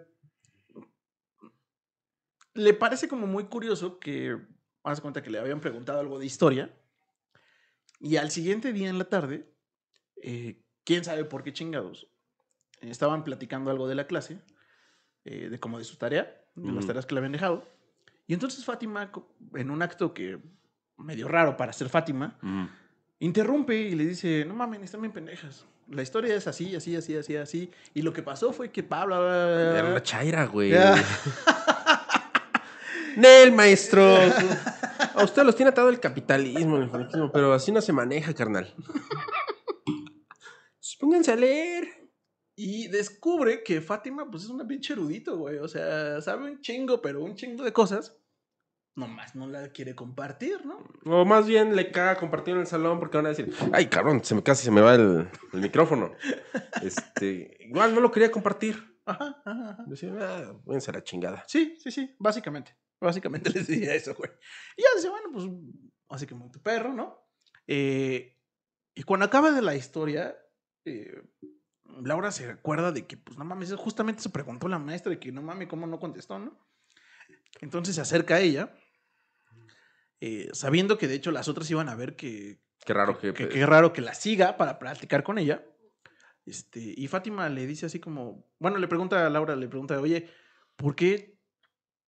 [2.55, 4.39] le parece como muy curioso que,
[4.85, 6.71] haz cuenta que le habían preguntado algo de historia
[8.01, 9.49] y al siguiente día en la tarde,
[10.23, 12.07] eh, quién sabe por qué chingados,
[12.81, 14.41] eh, estaban platicando algo de la clase,
[15.25, 16.87] eh, de como de su tarea, de las Ujú.
[16.89, 17.67] tareas que le habían dejado.
[18.27, 19.11] Y entonces Fátima,
[19.55, 20.39] en un acto que
[20.97, 22.67] medio raro para ser Fátima, Mm.
[23.21, 25.67] interrumpe y le dice, no mames, están bien pendejas.
[25.89, 27.71] La historia es así, así, así, así, así.
[27.93, 29.17] Y lo que pasó fue que Pablo...
[29.17, 29.91] Era bla".
[29.91, 30.73] una chaira, güey.
[33.17, 34.05] Nel, maestro.
[35.15, 38.75] A usted los tiene atado el capitalismo, el franquismo, pero así no se maneja, carnal.
[41.05, 42.05] Pónganse a leer.
[42.57, 45.59] Y descubre que Fátima, pues es una pinche erudito, güey.
[45.59, 48.17] O sea, sabe un chingo, pero un chingo de cosas.
[48.97, 50.79] Nomás no la quiere compartir, ¿no?
[51.05, 54.25] O más bien le caga compartir en el salón porque van a decir, ay, cabrón,
[54.25, 56.13] se me, casi se me va el, el micrófono.
[56.83, 59.01] Este, igual no lo quería compartir.
[59.05, 59.85] Ajá, ajá, ajá.
[59.87, 61.45] Decía, ah, váyanse a la chingada.
[61.47, 62.77] Sí, sí, sí, básicamente.
[63.05, 64.31] Básicamente les decía eso, güey.
[64.77, 65.45] Y ya dice, bueno, pues,
[66.09, 67.29] así que muy tu perro, ¿no?
[67.67, 68.37] Eh,
[68.95, 70.37] y cuando acaba de la historia,
[70.85, 71.23] eh,
[72.03, 75.33] Laura se acuerda de que, pues, no mames, justamente se preguntó la maestra de que,
[75.33, 76.59] no mames, ¿cómo no contestó, no?
[77.61, 78.75] Entonces se acerca a ella,
[80.21, 83.33] eh, sabiendo que de hecho las otras iban a ver que, Qué raro que...
[83.33, 85.65] que qué raro que la siga para platicar con ella.
[86.45, 90.29] Este, y Fátima le dice así como, bueno, le pregunta a Laura, le pregunta, oye,
[90.77, 91.34] ¿por qué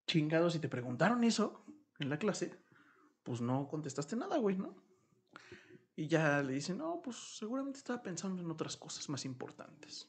[0.07, 1.65] chingados si te preguntaron eso
[1.99, 2.55] en la clase?
[3.23, 4.75] Pues no contestaste nada, güey, ¿no?
[5.97, 10.09] Y ya le dice, no, pues seguramente estaba pensando en otras cosas más importantes.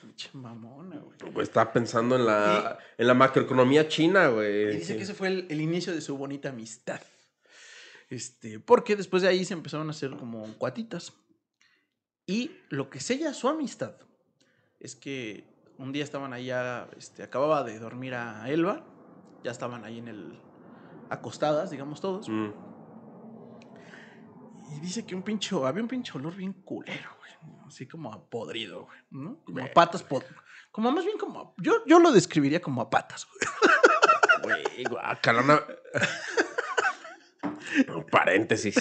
[0.00, 1.18] Pinche mamona, güey.
[1.32, 4.62] Güey, estaba pensando en la, en la macroeconomía china, güey.
[4.64, 4.96] Y dice Sí.
[4.96, 7.00] que ese fue el, el inicio de su bonita amistad.
[8.08, 11.12] Este, porque después de ahí se empezaron a hacer como cuatitas.
[12.26, 13.94] Y lo que sella su amistad
[14.80, 15.44] es que
[15.78, 18.84] un día estaban allá, este, acababa de dormir a Elba,
[19.42, 20.40] ya estaban ahí en el,
[21.10, 22.28] acostadas, digamos todos.
[22.28, 22.50] Mm.
[24.76, 27.32] Y dice que un pinche, había un pinche olor bien culero, güey.
[27.66, 28.98] Así como a podrido, güey.
[29.10, 29.42] ¿no?
[29.44, 30.24] Como a patas pod-
[30.70, 31.40] Como más bien como.
[31.40, 34.62] a- yo, yo lo describiría como a patas, güey.
[34.64, 34.84] Güey,
[37.94, 38.74] Un Paréntesis.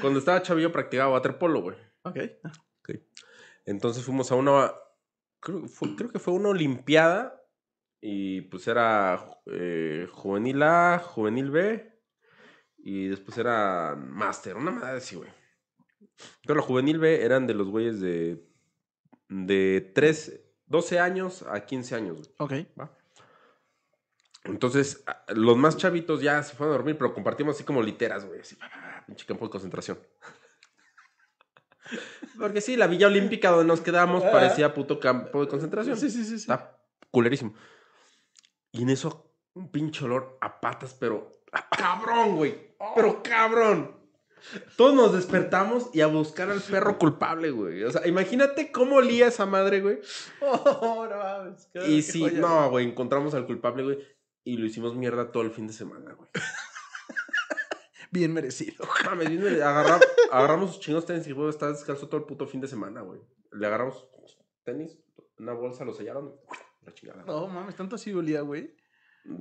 [0.00, 1.76] Cuando estaba chavillo practicaba waterpolo, güey.
[2.02, 2.18] Ok.
[3.64, 4.72] Entonces fuimos a una.
[5.40, 7.40] Creo, fue- creo que fue una Olimpiada.
[8.00, 11.90] Y pues era eh, Juvenil A, Juvenil B.
[12.78, 14.56] Y después era Master.
[14.56, 15.30] Una madre así, güey.
[16.46, 18.46] Pero la Juvenil B eran de los güeyes de.
[19.30, 22.30] De 3, 12 años a 15 años, güey.
[22.64, 22.68] Ok.
[22.78, 22.94] ¿va?
[24.44, 28.26] Entonces, a- los más chavitos ya se fueron a dormir, pero compartimos así como literas,
[28.26, 28.40] güey.
[28.40, 28.56] Así,
[29.06, 29.98] pinche campo de concentración.
[32.38, 35.96] Porque sí, la Villa Olímpica donde nos quedamos parecía puto campo de concentración.
[35.96, 36.30] Sí, sí, sí.
[36.30, 36.34] sí.
[36.36, 36.78] Está
[37.10, 37.54] culerísimo.
[38.72, 42.74] Y en eso, un pinche olor a patas, pero a cabrón, güey.
[42.94, 44.02] Pero cabrón.
[44.76, 47.82] Todos nos despertamos y a buscar al perro culpable, güey.
[47.84, 50.00] O sea, imagínate cómo olía esa madre, güey.
[50.42, 51.68] Oh, no mames.
[51.88, 53.98] Y sí, joya, no, güey, encontramos al culpable, güey.
[54.44, 56.28] Y lo hicimos mierda todo el fin de semana, güey.
[58.10, 58.86] Bien merecido.
[59.06, 59.98] Mames, bien, güey, agarra-
[60.36, 63.20] agarramos sus chingos tenis y güey, está descalzo todo el puto fin de semana, güey.
[63.52, 64.08] Le agarramos
[64.64, 64.98] tenis,
[65.38, 66.34] una bolsa, lo sellaron.
[66.84, 67.24] La chingada.
[67.24, 68.74] No mames, tanto así olía, güey.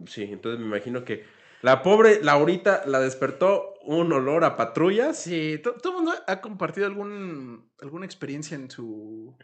[0.08, 1.26] Sí, entonces me imagino que
[1.62, 5.18] la pobre Laurita la despertó un olor a patrullas.
[5.20, 9.36] Sí, to- todo el mundo ha compartido algún, alguna experiencia en su,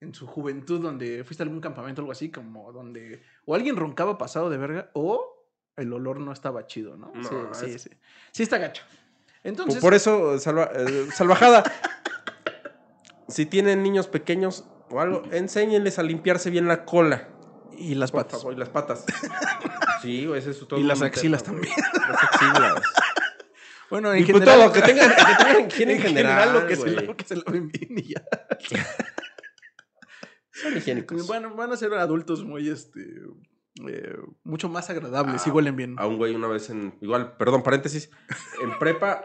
[0.00, 3.76] en su juventud donde fuiste a algún campamento o algo así, como donde o alguien
[3.76, 7.10] roncaba pasado de verga o el olor no estaba chido, ¿no?
[7.14, 7.90] No, sí, sí, sí.
[8.32, 8.84] Sí está gacho.
[9.44, 11.62] Entonces, Por, eso, salva- eh, salvajada,
[13.28, 17.28] si tienen niños pequeños o algo, enséñenles a limpiarse bien la cola.
[17.76, 18.40] y las Por patas.
[18.40, 19.04] favor, y las patas.
[20.02, 21.74] Sí, ese es todo Y las axilas tema, también.
[22.08, 22.82] Las axilas.
[23.90, 26.76] Bueno, en Y pues general, todo, que tengan, que tengan higiene en general, lo que
[26.76, 28.22] se lave, que se laven bien y ya.
[30.52, 31.26] Son higiénicos.
[31.26, 33.00] Bueno, van a ser adultos muy, este,
[33.88, 35.94] eh, mucho más agradables y Ah, huelen bien.
[35.98, 36.94] A un güey una vez en.
[37.00, 38.10] Igual, perdón, paréntesis.
[38.62, 39.24] En prepa,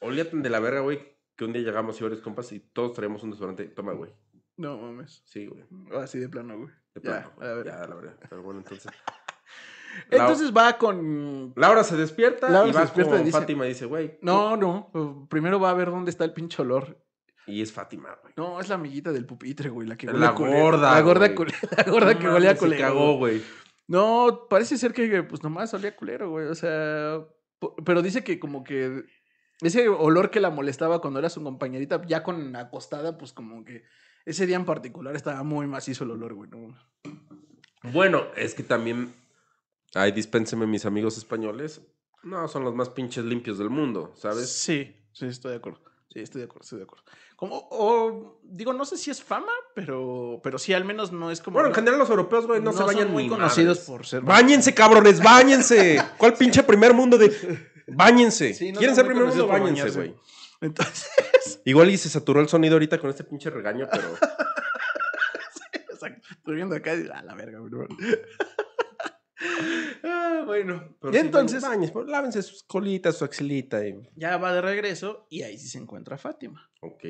[0.00, 2.92] olía tan de la verga, güey, que un día llegamos y varios compas y todos
[2.92, 3.64] traíamos un desodorante.
[3.66, 4.12] Toma, güey.
[4.56, 5.22] No mames.
[5.24, 5.64] Sí, güey.
[6.02, 6.68] Así de plano, güey.
[6.94, 7.66] De Ya, plano, a ver.
[7.66, 8.16] Ya, la verdad.
[8.28, 8.90] Pero bueno, entonces.
[10.10, 11.52] Entonces va con.
[11.56, 14.18] Laura se despierta Laura y se va despierta con y dice- Fátima y dice, güey.
[14.22, 15.26] No, no.
[15.28, 17.02] Primero va a ver dónde está el pinche olor.
[17.46, 18.32] Y es Fátima, güey.
[18.36, 19.88] No, es la amiguita del pupitre, güey.
[19.88, 21.48] La que La huele gorda, La gorda, güey.
[21.76, 22.82] la gorda que huele a Se culero.
[22.82, 23.42] cagó, güey.
[23.90, 26.46] No, parece ser que pues nomás olía a culero, güey.
[26.46, 27.26] O sea.
[27.84, 29.02] Pero dice que como que.
[29.62, 33.82] Ese olor que la molestaba cuando era su compañerita, ya con acostada, pues como que.
[34.24, 36.48] Ese día en particular estaba muy macizo el olor, güey.
[36.48, 36.78] ¿no?
[37.92, 39.12] Bueno, es que también.
[39.92, 41.82] Ay, dispénseme mis amigos españoles.
[42.22, 44.52] No, son los más pinches limpios del mundo, ¿sabes?
[44.52, 45.80] Sí, sí, estoy de acuerdo.
[46.12, 47.04] Sí, estoy de acuerdo, estoy de acuerdo.
[47.36, 51.40] Como, o, digo, no sé si es fama, pero, pero sí, al menos no es
[51.40, 51.54] como.
[51.54, 53.86] Bueno, en general los europeos, güey, no, se bañan muy conocidos madres.
[53.86, 54.22] por ser.
[54.22, 56.02] Báñense, cabrones, báñense.
[56.18, 57.32] ¿Cuál pinche primer mundo de
[57.86, 58.54] báñense?
[58.54, 59.46] Sí, no ¿Quieren ser primer mundo?
[59.46, 60.14] Báñense, güey.
[60.60, 61.08] Entonces,
[61.64, 64.08] Igual y se saturó el sonido ahorita con este pinche regaño, pero
[65.92, 67.88] exacto, estoy viendo acá y a la verga, güey.
[70.04, 75.26] Ah, bueno, y entonces pues, lávense sus colitas, su axilita y ya va de regreso
[75.30, 76.70] y ahí sí se encuentra Fátima.
[76.82, 77.04] ok.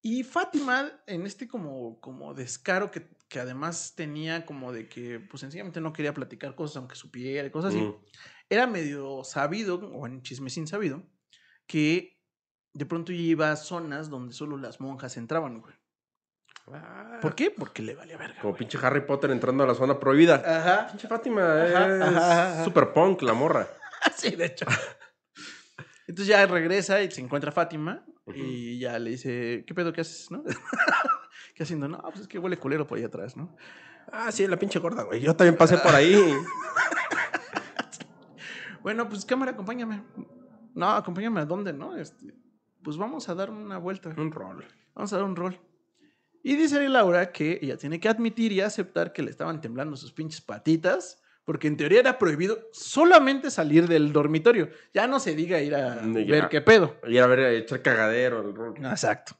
[0.00, 5.40] Y Fátima, en este como, como descaro que, que además tenía como de que, pues
[5.40, 7.82] sencillamente no quería platicar cosas aunque supiera y cosas así.
[7.82, 7.94] Mm.
[8.48, 11.02] era medio sabido, o en chisme sin sabido,
[11.66, 12.16] que
[12.72, 15.74] de pronto iba a zonas donde solo las monjas entraban, güey.
[17.20, 17.50] ¿Por qué?
[17.50, 18.36] Porque le valía verga.
[18.40, 18.58] Como güey.
[18.60, 20.36] pinche Harry Potter entrando a la zona prohibida.
[20.44, 20.86] Ajá.
[20.88, 22.64] Pinche Fátima Ajá, es ajá, ajá.
[22.64, 23.66] super punk, la morra.
[24.16, 24.64] Sí, de hecho.
[26.06, 28.04] Entonces ya regresa y se encuentra Fátima
[28.34, 29.92] y ya le dice, ¿qué pedo?
[29.92, 30.30] ¿Qué haces?
[30.30, 30.44] ¿No?
[31.54, 31.88] ¿Qué haciendo?
[31.88, 33.56] No, pues es que huele culero por ahí atrás, ¿no?
[34.12, 35.20] Ah, sí, la pinche gorda, güey.
[35.20, 36.14] Yo también pasé por ahí.
[38.80, 40.02] Bueno, pues cámara, acompáñame.
[40.74, 41.96] No, acompáñame a dónde, ¿no?
[41.96, 42.34] Este,
[42.82, 44.14] pues vamos a dar una vuelta.
[44.16, 44.64] Un rol.
[44.94, 45.60] Vamos a dar un rol.
[46.42, 50.12] Y dice Laura que ella tiene que admitir y aceptar que le estaban temblando sus
[50.12, 54.68] pinches patitas Porque en teoría era prohibido solamente salir del dormitorio.
[54.92, 56.96] Ya no se diga ir a ver qué pedo.
[57.08, 58.74] Y a ver, a echar cagadero.
[58.76, 58.84] el.
[58.84, 59.34] Exacto.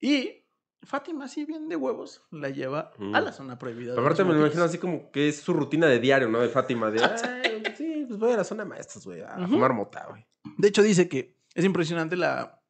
[0.00, 0.42] Y
[0.82, 3.14] Fátima, así bien de huevos, la lleva Mm.
[3.14, 3.94] a la zona prohibida.
[3.98, 6.40] Aparte me lo imagino así como que es su rutina de diario, ¿no?
[6.42, 6.98] De Fátima, de,
[7.42, 9.52] "Ay, sí, pues voy a la zona maestros, güey, a Ujú.
[9.54, 10.26] fumar mota, güey.
[10.58, 12.62] De hecho, dice que es impresionante la,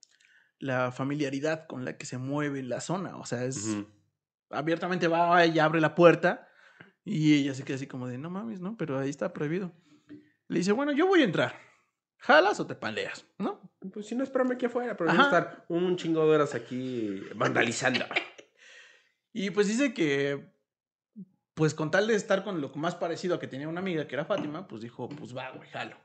[0.64, 3.18] la familiaridad con la que se mueve la zona.
[3.18, 3.76] O sea, es
[4.48, 6.48] abiertamente va y abre la puerta
[7.04, 8.74] y ella se queda así como de, no mames, ¿no?
[8.78, 9.72] Pero ahí está prohibido.
[10.48, 11.54] Le dice, bueno, yo voy a entrar.
[12.16, 13.26] ¿Jalas o te paleas?
[13.38, 13.60] ¿No?
[13.92, 17.20] Pues si no, espérame aquí afuera, pero voy a estar un chingo de horas aquí
[17.34, 18.04] vandalizando.
[19.36, 20.54] Y pues dice que,
[21.54, 24.14] pues con tal de estar con lo más parecido a que tenía una amiga, que
[24.14, 25.96] era Fátima, pues dijo, pues va, güey, jalo.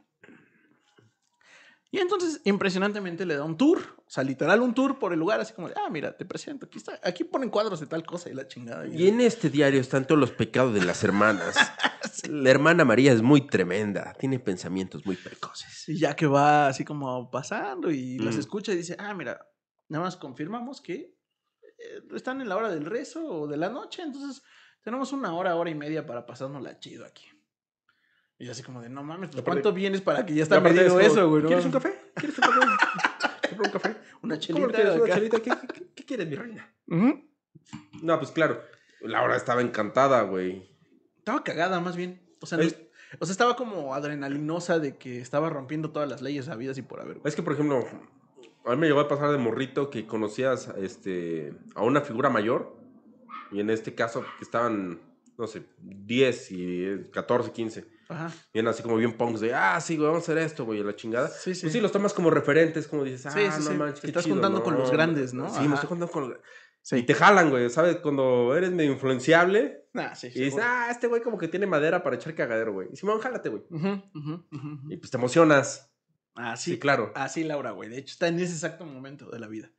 [1.91, 5.39] Y entonces, impresionantemente, le da un tour, o sea, literal un tour por el lugar,
[5.39, 8.29] así como de, ah, mira, te presento, aquí está, aquí ponen cuadros de tal cosa
[8.29, 8.85] y la chingada.
[8.87, 11.55] Y en este diario están todos los pecados de las hermanas.
[12.29, 15.87] La hermana María es muy tremenda, tiene pensamientos muy precoces.
[15.89, 18.39] Y ya que va así como pasando y las Mm.
[18.39, 19.39] escucha y dice, ah, mira,
[19.89, 20.95] nada más confirmamos que
[21.61, 24.43] eh, están en la hora del rezo o de la noche, entonces
[24.83, 27.25] tenemos una hora, hora y media para pasárnosla chido aquí.
[28.39, 30.99] Y yo así como de, no mames, pues ¿cuánto vienes para que ya está medido
[30.99, 31.43] es eso, güey?
[31.43, 32.11] ¿Quieres un mames?" café?
[32.15, 32.59] ¿Quieres un café?
[33.49, 33.89] ¿Compro un café?
[34.21, 34.95] Una ¿Cómo chelita lo quieres?
[34.95, 35.15] ¿Una acá.
[35.15, 35.39] chelita?
[35.41, 36.73] ¿Qué, qué- qué quieres, mi reina?
[38.01, 38.61] No, pues claro.
[39.01, 40.69] Laura estaba encantada, güey.
[41.17, 42.21] Estaba cagada más bien.
[42.41, 42.63] O sea, no-
[43.19, 47.01] o sea, estaba como adrenalinosa de que estaba rompiendo todas las leyes habidas y por
[47.01, 47.15] haber.
[47.19, 47.27] güey.
[47.27, 47.85] Es que, por ejemplo,
[48.65, 52.77] a mí me llegó a pasar de morrito que conocías este, a una figura mayor.
[53.51, 55.01] Y en este caso, que estaban,
[55.37, 57.98] no sé, 10 y 14, 15.
[58.09, 58.33] Ajá.
[58.51, 60.95] Bien así como bien punks de, ah, sí, güey, vamos a hacer esto, güey, la
[60.95, 61.29] chingada.
[61.29, 61.61] Sí, sí.
[61.61, 64.23] Pues sí, los tomas como referentes, como dices, ah, Sí, sí, no manches, Te estás
[64.23, 65.47] chido, juntando con los grandes, ¿no?
[65.47, 65.75] Sí, me Ajá.
[65.75, 66.39] estoy juntando con los
[66.81, 66.95] Sí.
[66.97, 67.97] Y te jalan, güey, ¿sabes?
[67.97, 72.03] Cuando eres medio influenciable Nah, sí, y dices, ah, este güey como que tiene madera
[72.03, 72.89] para echar cagadero, güey.
[72.91, 73.63] Y Simón, jálate, güey.
[74.89, 75.91] Y pues te emocionas.
[76.35, 77.11] Así, Sí, claro.
[77.15, 77.89] Así Laura, güey.
[77.89, 79.71] De hecho, está en ese exacto momento de la vida.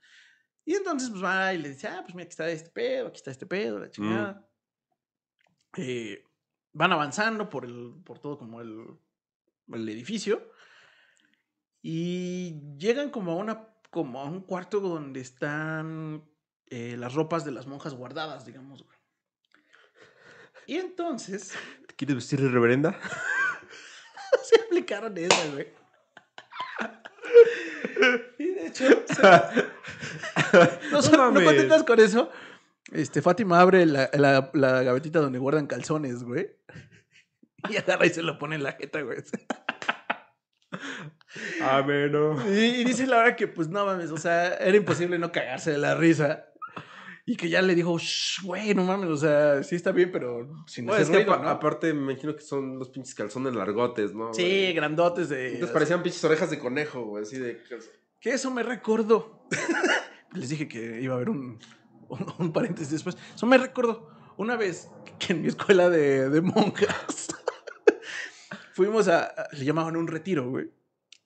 [0.65, 3.17] Y entonces, pues va y le dice, ah, pues mira, aquí está este pedo, aquí
[3.17, 4.47] está este pedo, la chingada.
[5.77, 6.23] Eh,
[6.73, 8.87] van avanzando por el, por todo como el,
[9.73, 10.51] el edificio.
[11.83, 16.25] Y llegan como a una, como a un cuarto donde están
[16.67, 18.99] eh, las ropas de las monjas guardadas, digamos, güey.
[20.67, 21.53] Y entonces
[21.89, 22.97] ¿Te quieres vestir de reverenda?
[24.45, 25.69] se aplicaron esa, güey.
[28.39, 29.51] Y de hecho, o sea,
[30.93, 31.45] no, son- no mames.
[31.45, 32.31] contentas con eso.
[32.93, 36.51] Este, Fátima abre la, la, la gavetita donde guardan calzones, güey.
[37.69, 39.19] Y agarra y se lo pone en la jeta, güey.
[41.61, 42.37] Ameno.
[42.51, 45.73] Y, y dice la verdad que, pues, no mames, o sea, era imposible no cagarse
[45.73, 46.47] de la risa.
[47.27, 50.51] Y que ya le dijo, "Shh, güey, no mames, o sea, sí está bien, pero
[50.67, 51.49] sin Bueno, es que ruido, ¿no?".
[51.49, 54.33] aparte me imagino que son los pinches calzones largotes, ¿no?
[54.33, 54.73] Sí, güey?
[54.73, 55.53] grandotes de...
[55.53, 57.63] Entonces parecían pinches orejas de conejo, güey, así de...
[58.21, 59.47] Que eso me recordó.
[60.33, 61.61] Les dije que iba a haber un,
[62.11, 63.17] un, un paréntesis después.
[63.35, 67.29] Eso me recordó una vez que en mi escuela de, de monjas
[68.73, 70.71] fuimos a, a- Le llamaban un retiro, güey.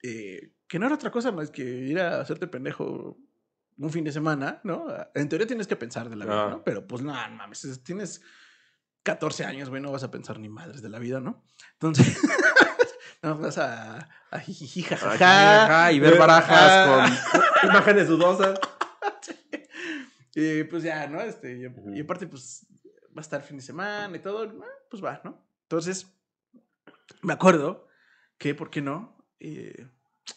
[0.02, 3.16] eh, que no era otra cosa más que ir a hacerte pendejo
[3.76, 4.86] un fin de semana, ¿no?
[5.14, 6.50] En teoría tienes que pensar de la vida, Ah.
[6.50, 6.64] ¿no?
[6.64, 8.22] Pero pues no, no mames, es- tienes
[9.02, 11.44] 14 años, güey, no vas a pensar ni madres de la vida, ¿no?
[11.74, 12.18] Entonces,
[13.22, 14.42] no vas a, a
[15.92, 16.18] y ver Ah.
[16.18, 16.88] barajas
[17.62, 18.58] con imágenes dudosas.
[20.34, 21.20] Y pues ya, ¿no?
[21.20, 21.56] Este,
[21.94, 22.66] y, aparte, pues
[23.08, 25.46] va a estar fin de semana y todo, ah, pues va, ¿no?
[25.62, 26.12] Entonces,
[27.22, 27.88] me acuerdo
[28.38, 29.16] que, ¿por qué no?
[29.40, 29.86] Eh,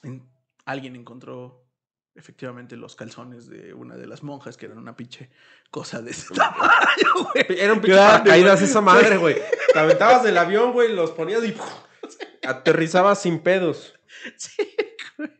[0.03, 0.29] en-
[0.65, 1.65] alguien encontró
[2.13, 5.29] efectivamente los calzones de una de las monjas, que eran una pinche
[5.71, 7.45] cosa de ese tamaño, güey.
[7.59, 9.37] Era un pinche paracaídas esa madre, güey.
[9.73, 11.55] Te aventabas del avión, güey, los ponías y
[12.47, 13.93] aterrizabas sin pedos.
[14.35, 14.75] Sí,
[15.17, 15.31] güey.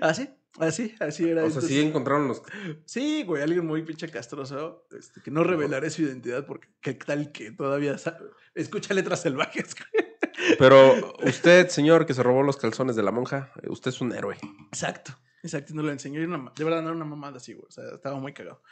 [0.00, 0.28] Así,
[0.68, 1.44] así, así era.
[1.44, 2.42] O sea, sí encontraron los...
[2.84, 7.32] Sí, güey, alguien muy pinche castroso, este, que no revelaré su identidad porque qué tal
[7.32, 8.18] que todavía sa-
[8.54, 9.74] escucha letras salvajes.
[9.92, 10.56] güey.
[10.58, 14.36] Pero usted, señor, que se robó los calzones de la monja, usted es un héroe.
[14.68, 16.20] Exacto, exacto, no lo enseñó.
[16.20, 17.66] de verdad, no era una mamada así, güey.
[17.68, 18.62] O sea, estaba muy cagado.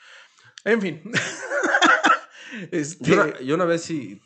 [0.64, 1.02] En fin.
[2.70, 4.20] este, Yo una, yo una vez sí...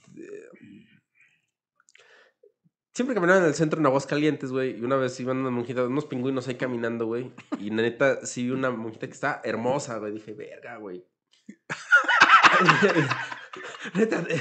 [2.94, 5.86] eh, Siempre caminaba en el centro en Aguascalientes, güey, y una vez iban unas monjitas,
[5.86, 10.12] unos pingüinos ahí caminando, güey, y neta, sí vi una monjita que está hermosa, güey,
[10.12, 11.04] dije, verga, güey.
[13.94, 14.36] neta, te,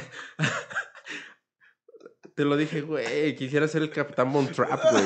[2.35, 5.03] te lo dije, güey, quisiera ser el Capitán Von Trapp, güey.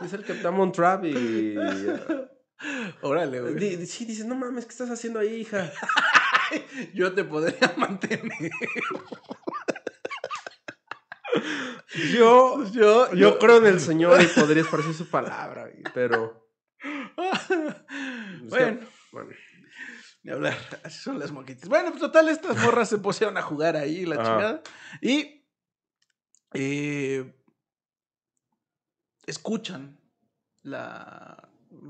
[0.00, 1.56] Quisiera ser el Capitán Von Trapp y...
[3.02, 3.86] Órale, güey.
[3.86, 5.72] Sí, dices, no mames, ¿qué estás haciendo ahí, hija?
[6.94, 8.50] Yo te podría mantener.
[12.12, 16.48] Yo, Yo, yo creo en el Señor y podría esparcir su palabra, pero.
[18.48, 18.80] bueno,
[19.12, 19.30] Bueno.
[20.22, 20.56] ni hablar.
[20.84, 21.68] Así son las moquitas.
[21.68, 24.24] Bueno, pues total, estas morras se pusieron a jugar ahí, la Ajá.
[24.24, 24.62] chingada.
[25.00, 25.44] Y
[26.54, 27.34] eh,
[29.26, 29.98] escuchan
[30.62, 31.48] la,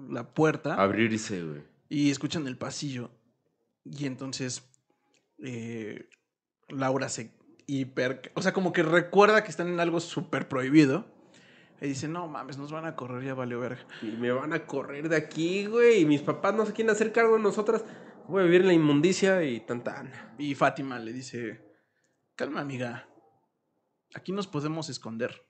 [0.09, 1.63] la puerta Abrirse, güey.
[1.89, 3.11] y escuchan el pasillo.
[3.85, 4.63] Y entonces
[5.43, 6.09] eh,
[6.69, 7.33] Laura se
[7.79, 8.33] hiper...
[8.35, 11.07] O sea, como que recuerda que están en algo súper prohibido.
[11.81, 13.87] Y dice, no mames, nos van a correr, ya valió verga.
[14.03, 16.01] Y me van a correr de aquí, güey.
[16.03, 17.85] Y mis papás no se quieren hacer cargo de nosotras.
[18.29, 20.13] Voy a vivir en la inmundicia y tan tan.
[20.39, 21.65] Y Fátima le dice,
[22.37, 23.09] calma amiga,
[24.15, 25.47] aquí nos podemos esconder.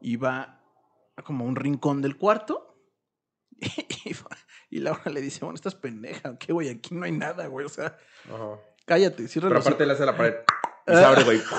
[0.00, 0.62] Y va
[1.16, 2.64] a como un rincón del cuarto.
[4.04, 4.36] Y, va-
[4.70, 6.68] y Laura le dice, bueno, estás pendeja, ¿qué güey?
[6.70, 7.66] Aquí no hay nada, güey.
[7.66, 7.98] O sea,
[8.32, 8.60] Ajá.
[8.86, 10.34] cállate, cierra Pero los aparte le hace la pared.
[10.88, 11.40] Y se abre, güey.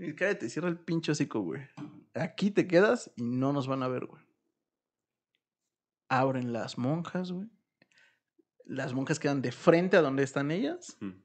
[0.00, 1.60] Y cállate, cierra el pinche hocico, güey.
[2.14, 4.22] Aquí te quedas y no nos van a ver, güey.
[6.08, 7.50] Abren las monjas, güey.
[8.64, 10.96] Las monjas quedan de frente a donde están ellas.
[11.00, 11.20] Mm.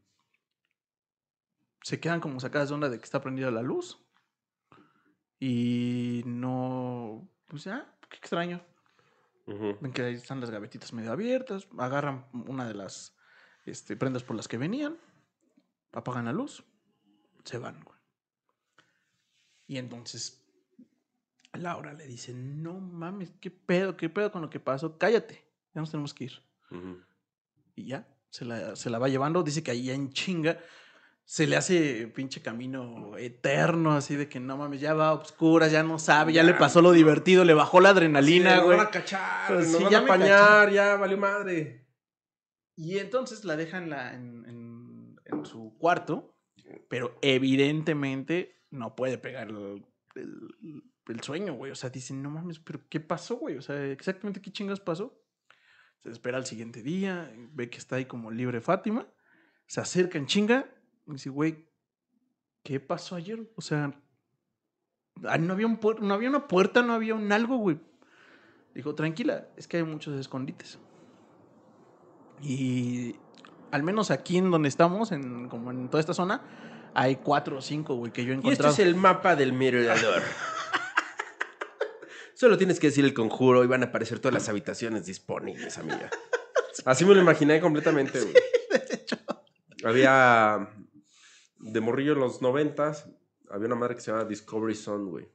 [1.83, 4.05] Se quedan como sacadas de onda de que está prendida la luz.
[5.39, 7.29] Y no.
[7.45, 8.61] Pues ya, qué extraño.
[9.45, 11.67] Ven que ahí están las gavetitas medio abiertas.
[11.77, 13.15] Agarran una de las
[13.65, 14.97] este, prendas por las que venían.
[15.95, 16.63] Apagan la luz.
[17.43, 17.97] Se van, güey.
[19.67, 20.45] Y entonces
[21.53, 23.95] Laura le dice, no mames, ¿qué pedo?
[23.97, 24.97] ¿Qué pedo con lo que pasó?
[24.97, 26.41] Cállate, ya nos tenemos que ir.
[27.75, 29.41] Y ya, se la, se la va llevando.
[29.43, 30.59] Dice que ahí ya en chinga
[31.23, 35.71] se le hace pinche camino eterno, así de que no mames, ya va a obscuras,
[35.71, 38.77] ya no sabe, ya, le pasó lo divertido, le bajó la Sí, adrenalina, nos güey.
[38.77, 41.87] van a cachar, Pues nos sí, van ya a apañar, ya valió madre.
[42.75, 44.64] Y entonces la dejan en, la- en- en-
[45.25, 46.35] en su cuarto,
[46.89, 51.71] pero evidentemente no puede pegar el, el- sueño, güey.
[51.71, 53.57] O sea, dicen, no mames, pero ¿qué pasó, güey?
[53.57, 55.21] O sea, exactamente qué chingas pasó.
[55.99, 59.07] Se espera al siguiente día, ve que está ahí como libre Fátima,
[59.67, 60.69] se acerca en chinga
[61.07, 61.67] y dice, güey,
[62.63, 63.51] ¿qué pasó ayer?
[63.55, 63.91] O sea,
[65.23, 67.79] ah, no había, un no había una puerta, no había un algo, güey.
[68.73, 70.79] Dijo, tranquila, es que hay muchos escondites.
[72.41, 73.15] Y
[73.75, 76.41] al menos aquí en donde estamos, en, como en toda esta zona,
[76.93, 78.73] hay cuatro o cinco, güey, que yo he Y este encontrado.
[78.73, 80.23] es el mapa del mirador.
[82.33, 86.09] Solo tienes que decir el conjuro y van a aparecer todas las habitaciones disponibles, amiga.
[86.85, 88.33] Así me lo imaginé completamente, güey.
[89.83, 90.69] Había
[91.59, 93.09] de morrillo en los noventas,
[93.49, 95.27] había una madre que se llama Discovery Zone, güey.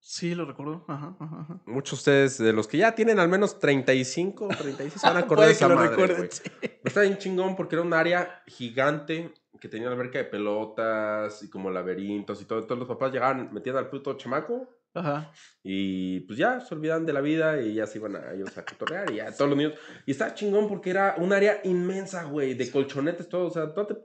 [0.00, 0.84] Sí, lo recuerdo.
[0.88, 1.60] Ajá, ajá, ajá.
[1.66, 5.16] Muchos de ustedes, de los que ya tienen al menos 35 o 36, se van
[5.16, 6.42] a acordar de que esa lo madre, recuerden, sí.
[6.82, 11.70] Está bien chingón porque era un área gigante que tenía alberca de pelotas y como
[11.70, 12.64] laberintos y todo.
[12.64, 15.30] Todos los papás llegaban, metían al puto chamaco Ajá.
[15.62, 18.64] y pues ya se olvidaban de la vida y ya se iban a ellos a
[18.64, 19.74] cotorrear y ya todos los niños.
[20.06, 23.46] Y estaba chingón porque era un área inmensa, güey, de colchonetes, todo.
[23.46, 23.96] O sea, no te,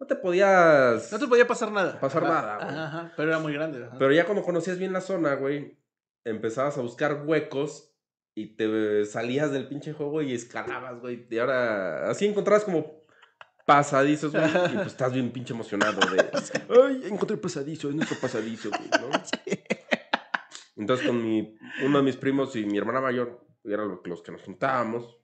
[0.00, 1.12] no te podías.
[1.12, 1.98] No te podía pasar nada.
[2.00, 2.68] Pasar Ajá, nada, güey.
[2.68, 3.88] Ajá, ajá, pero era muy grande.
[3.98, 5.78] Pero ya cuando conocías bien la zona, güey,
[6.24, 7.94] empezabas a buscar huecos
[8.34, 11.26] y te salías del pinche juego y escalabas, güey.
[11.30, 13.04] Y ahora así encontrabas como
[13.64, 14.44] pasadizos, güey.
[14.72, 16.20] Y pues estás bien pinche emocionado de,
[16.84, 19.10] ay, encontré pasadizo, es nuestro pasadizo, güey, ¿no?
[20.76, 24.42] Entonces con mi, uno de mis primos y mi hermana mayor, eran los, que nos
[24.42, 25.18] juntábamos.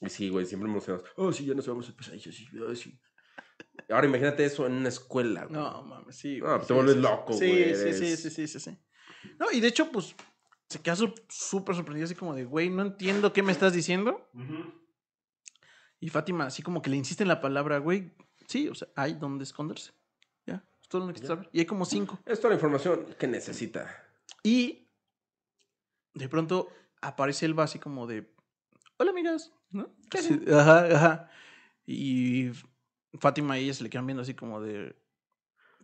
[0.00, 1.08] Y sí, güey, siempre emocionados.
[1.16, 3.00] Oh, sí, ya nos vamos al pasadizo, sí, sí.
[3.90, 5.58] Ahora imagínate eso en una escuela, güey.
[5.58, 6.38] No, mames, sí.
[6.38, 7.46] No, güey, pues sí, te vuelves sí, loco, sí.
[7.46, 8.78] güey, Sí, sí, eres- sí, sí, sí, sí.
[9.38, 10.14] No, y de hecho, pues,
[10.68, 10.96] se queda
[11.28, 14.28] súper sorprendido, así como de, güey, no entiendo qué me estás diciendo.
[16.00, 18.12] Y Fátima, así como que le insiste en la palabra, güey,
[18.46, 19.92] sí, o sea, hay donde esconderse.
[20.46, 21.48] Ya, es todo lo que saber.
[21.52, 22.18] Y hay como cinco.
[22.26, 24.04] Es toda la información que necesita.
[24.42, 24.88] Y
[26.14, 26.68] de pronto
[27.00, 28.32] aparece Elba así como de,
[28.98, 29.94] hola amigas, ¿no?
[30.10, 31.30] ¿Qué Sí, ajá, ajá.
[31.86, 32.50] Y
[33.18, 34.94] Fátima y ella se le quedan viendo así como de,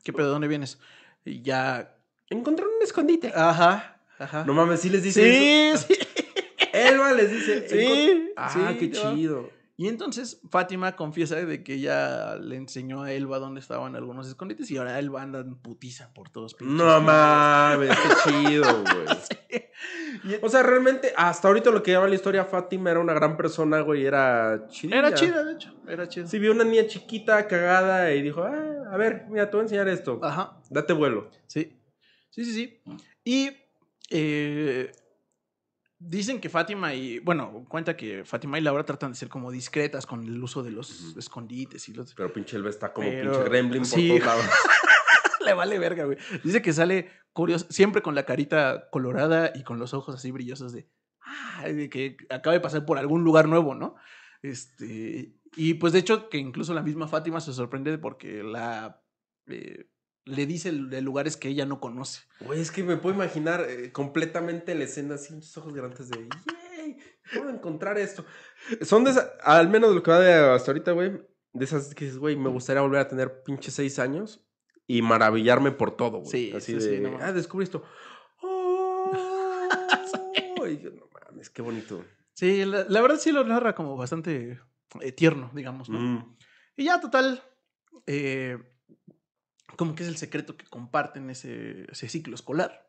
[0.03, 0.27] ¿qué pedo?
[0.27, 0.79] ¿De dónde vienes?
[1.25, 1.97] Y ya,
[2.31, 3.33] Encontré un escondite.
[3.35, 4.45] ajá, ajá.
[4.45, 5.87] No mames, sí les dice eso.
[5.89, 6.01] sí, sí.
[6.73, 7.69] Elba les dice.
[7.69, 9.15] Sí, "Encon- Ah, sí, qué no.
[9.15, 9.51] chido.
[9.77, 14.71] Y entonces Fátima confiesa de que ella le enseñó a Elba dónde estaban algunos escondites
[14.71, 16.55] y ahora Elba anda en putiza por todos.
[16.61, 19.07] No mames, qué chido, güey.
[20.43, 23.81] O sea, realmente, hasta ahorita lo que lleva la historia, Fátima era una gran persona,
[23.81, 24.07] güey.
[24.07, 24.97] Era chida.
[24.97, 26.27] Era chida, de hecho, era chida.
[26.27, 29.65] Sí, vio una niña chiquita, cagada, y dijo, ah, a ver, mira, te voy a
[29.65, 30.21] enseñar esto.
[30.23, 30.61] Ajá.
[30.71, 31.31] Date vuelo.
[31.47, 31.77] Sí,
[32.31, 32.81] sí, sí, sí.
[33.25, 33.51] Y
[34.11, 34.93] eh,
[36.07, 40.07] dicen que Fátima y, bueno, cuenta que Fátima y Laura tratan de ser como discretas
[40.07, 42.15] con el uso de los escondites y los...
[42.15, 44.09] Pero pinche Elba está como Pero- pinche gremlin por sí.
[44.09, 44.45] todos lados.
[45.45, 46.17] Le vale verga, güey.
[46.43, 50.73] Dice que sale curioso, siempre con la carita colorada y con los ojos así brillosos
[50.73, 50.89] de,
[51.21, 53.95] ah, de que acaba de pasar por algún lugar nuevo, ¿no?
[54.43, 59.03] Este, y pues de hecho que incluso la misma Fátima se sorprende porque la
[59.47, 59.87] eh,
[60.25, 62.23] le dice de lugares que ella no conoce.
[62.41, 66.29] Güey, es que me puedo imaginar eh, completamente la escena así, muchos ojos grandes de,
[66.77, 66.99] ¡yay!
[67.35, 68.25] ¿Cómo encontrar esto?
[68.83, 71.13] Son de esas, al menos de lo que va de hasta ahorita, güey,
[71.53, 74.45] de esas que dices, güey, me gustaría volver a tener pinche seis años
[74.87, 76.31] y maravillarme por todo, güey.
[76.31, 77.27] Sí, así sí, de, sí, no mames.
[77.27, 77.85] ah, descubrí esto.
[78.43, 79.11] ¡Oh!
[80.67, 82.05] Y yo, no mames, qué bonito.
[82.33, 84.59] Sí, la, la verdad sí lo narra como bastante
[85.01, 85.99] eh, tierno, digamos, ¿no?
[85.99, 86.37] Mm.
[86.77, 87.43] Y ya, total,
[88.07, 88.59] eh,
[89.77, 92.87] como que es el secreto que comparten ese, ese ciclo escolar.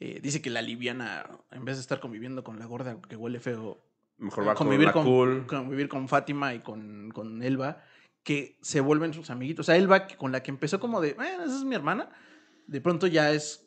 [0.00, 3.40] Eh, dice que la liviana, en vez de estar conviviendo con la gorda que huele
[3.40, 3.82] feo,
[4.18, 5.46] Mejor va con convivir con, cool.
[5.46, 7.82] convivir con Fátima y con, con Elba,
[8.22, 9.64] que se vuelven sus amiguitos.
[9.64, 12.10] O sea, Elba, con la que empezó como de, bueno, esa es mi hermana,
[12.66, 13.64] de pronto ya es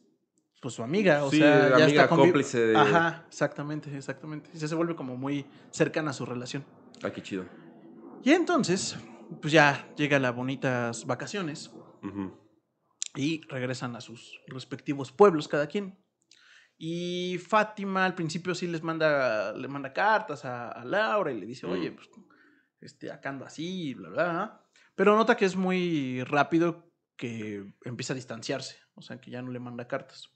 [0.62, 1.24] pues su amiga.
[1.26, 4.50] O Sí, sea, ya amiga está cómplice de- Ajá, exactamente, exactamente.
[4.54, 6.64] Y se vuelve como muy cercana a su relación.
[7.04, 7.46] Ah, qué chido.
[8.24, 8.96] Y entonces,
[9.42, 11.72] pues ya llega las bonitas vacaciones
[13.16, 15.98] Y regresan a sus respectivos pueblos cada quien.
[16.78, 21.46] Y Fátima al principio sí les manda, le manda cartas a, a Laura y le
[21.46, 22.10] dice, oye, pues
[22.80, 24.68] este, acá ando así, bla, bla, bla.
[24.96, 29.52] Pero nota que es muy rápido que empieza a distanciarse, o sea, que ya no
[29.52, 30.32] le manda cartas.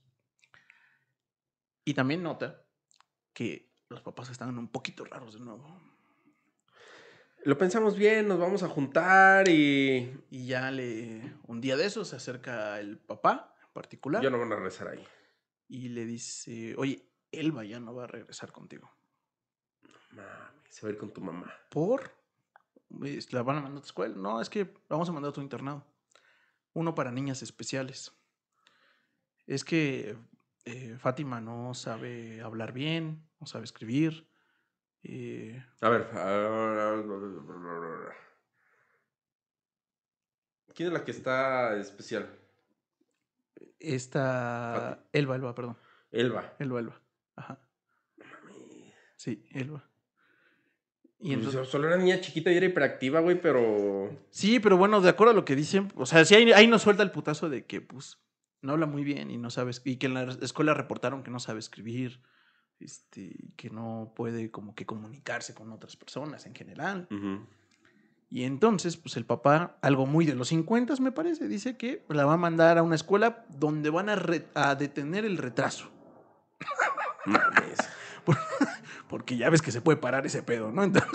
[1.83, 2.63] Y también nota
[3.33, 5.94] que los papás están un poquito raros de nuevo.
[7.45, 12.03] Lo pensamos bien, nos vamos a juntar y Y ya le, un día de eso
[12.03, 15.05] se acerca el papá en particular ya no van a regresar ahí.
[15.67, 18.89] y le dice, oye, Elba ya no va a regresar contigo.
[20.09, 21.53] Mami, se va a ir con tu mamá.
[21.69, 22.11] ¿Por?
[23.29, 24.15] ¿La van a mandar a tu escuela?
[24.15, 25.85] No, es que vamos a mandar a tu internado.
[26.73, 28.11] Uno para niñas especiales.
[29.45, 30.17] Es que
[30.63, 34.27] eh, Fátima no sabe hablar bien, no sabe escribir.
[35.07, 36.07] Eh, A ver.
[40.73, 42.29] ¿Quién es la que está especial?
[43.79, 45.05] esta...
[45.13, 45.77] Elba, Elba, perdón.
[46.11, 46.55] Elba.
[46.59, 47.01] Elba, Elba.
[47.35, 47.59] Ajá.
[49.15, 49.83] Sí, Elba.
[51.19, 54.09] Y Pues, entonces, Solo era niña chiquita y era hiperactiva, güey, pero.
[54.29, 56.81] Sí, pero bueno, de acuerdo a lo que dicen, o sea, sí ahí, ahí nos
[56.81, 58.19] suelta el putazo de que, pues,
[58.61, 61.39] no habla muy bien y no sabe, y que en la escuela reportaron que no
[61.39, 62.21] sabe escribir,
[62.79, 67.07] este, que no puede como que comunicarse con otras personas en general.
[68.29, 72.25] Y entonces, pues el papá, algo muy de los 50 me parece, dice que la
[72.25, 75.89] va a mandar a una escuela donde van a, detener el retraso.
[77.25, 77.77] Mames.
[79.09, 80.83] Porque ya ves que se puede parar ese pedo, ¿no?
[80.83, 81.11] Entonces,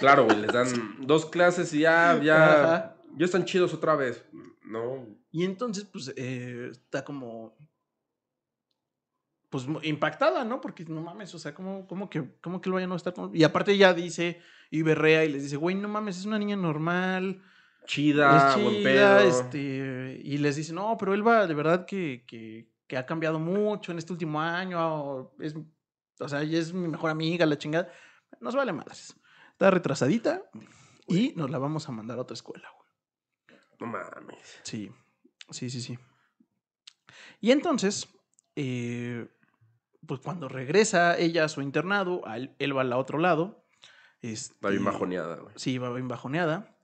[0.00, 2.64] Claro, güey, les dan dos clases y ya, ya.
[2.64, 2.96] Ajá.
[3.16, 4.24] Ya están chidos otra vez.
[4.64, 5.06] No.
[5.30, 7.54] Y entonces, pues, eh, está como.
[9.50, 10.60] Pues impactada, ¿no?
[10.60, 13.34] Porque no mames, o sea, ¿cómo, cómo que, cómo que lo vayan a estar con.?
[13.34, 14.40] Y aparte ella dice,
[14.70, 17.42] y berrea y les dice, güey, no mames, es una niña normal.
[17.84, 19.18] Chida, es buen chida, pedo.
[19.18, 20.20] este.
[20.22, 23.98] Y les dice, no, pero Elba, de verdad que, que, que ha cambiado mucho en
[23.98, 25.32] este último año.
[25.40, 25.56] Es,
[26.20, 27.90] o sea, ella es mi mejor amiga, la chingada.
[28.40, 29.16] Nos vale madres.
[29.52, 30.42] Está retrasadita
[31.08, 33.60] y nos la vamos a mandar a otra escuela, güey.
[33.80, 34.60] No mames.
[34.62, 34.92] Sí,
[35.50, 35.98] sí, sí, sí.
[37.40, 38.08] Y entonces,
[38.54, 39.26] eh,
[40.06, 43.64] pues cuando regresa ella a su internado, a él, él va al otro lado.
[44.22, 45.54] Está bien este, bajoneada, güey.
[45.56, 46.76] Sí, va bien bajoneada.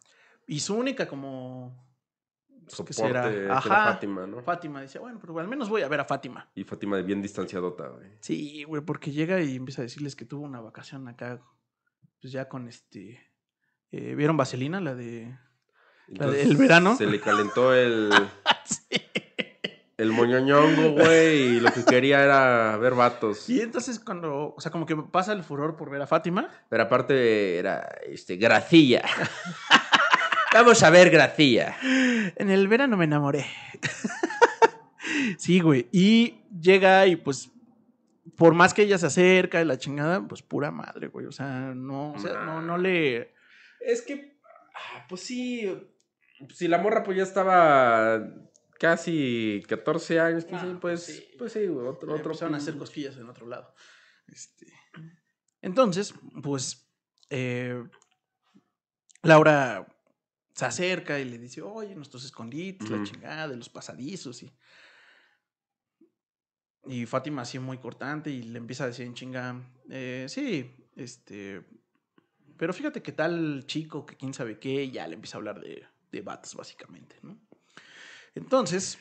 [0.46, 1.84] Y su única como...
[2.48, 3.30] pues, ¿qué Soporte será?
[3.30, 3.92] que era Ajá.
[3.92, 4.42] Fátima, ¿no?
[4.42, 6.48] Fátima dice, bueno, pero al menos voy a ver a Fátima.
[6.54, 8.10] Y Fátima de bien distanciadota, güey.
[8.20, 11.40] Sí, güey, porque llega y empieza a decirles que tuvo una vacación acá,
[12.20, 13.20] pues ya con este...
[13.90, 14.80] eh, ¿Vieron Vaselina?
[14.80, 15.36] La de...
[16.08, 16.96] ¿La del Entonces, verano?
[16.96, 18.10] Se le calentó el,
[18.64, 19.02] Sí.
[19.98, 23.48] El moñoñongo, güey, y lo que quería era ver vatos.
[23.48, 26.50] Y entonces cuando, o sea, como que pasa el furor por ver a Fátima.
[26.68, 29.02] Pero aparte era, este, Gracilla.
[30.52, 31.76] Vamos a ver Gracilla.
[31.82, 33.46] En el verano me enamoré.
[35.38, 35.88] sí, güey.
[35.92, 37.50] Y llega y pues,
[38.36, 41.24] por más que ella se acerca y la chingada, pues pura madre, güey.
[41.24, 43.34] O sea, no, o sea, no, no le...
[43.80, 44.38] Es que,
[44.74, 45.72] ah, pues sí,
[46.54, 48.20] si la morra pues ya estaba
[48.78, 51.34] casi 14 años, 15 Ah, años, pues pues, sí.
[51.38, 53.74] pues sí, güey, otro, otro empezaron a hacer cosquillas en otro lado.
[54.26, 54.66] Este,
[55.62, 56.90] Entonces, pues,
[57.30, 57.82] eh,
[59.22, 59.86] Laura
[60.54, 64.42] se acerca y le dice, oye, nuestros escondites, la chingada de los pasadizos.
[64.42, 64.52] Y,
[66.86, 71.64] y Fátima así muy cortante y le empieza a decir en chinga, eh, sí, este,
[72.56, 75.60] pero fíjate que tal chico, que quién sabe qué, y ya le empieza a hablar
[75.60, 77.45] de, de vatos básicamente, ¿no?
[78.36, 78.98] Entonces,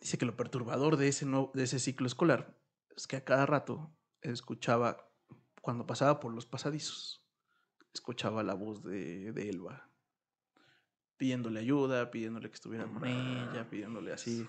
[0.00, 2.56] dice que lo perturbador de ese, nuevo- de ese ciclo escolar
[2.96, 5.10] es que a cada rato escuchaba,
[5.60, 7.26] cuando pasaba por los pasadizos,
[7.92, 9.90] escuchaba la voz de, de Elba,
[11.16, 14.46] pidiéndole ayuda, pidiéndole que estuviera con ella, pidiéndole así.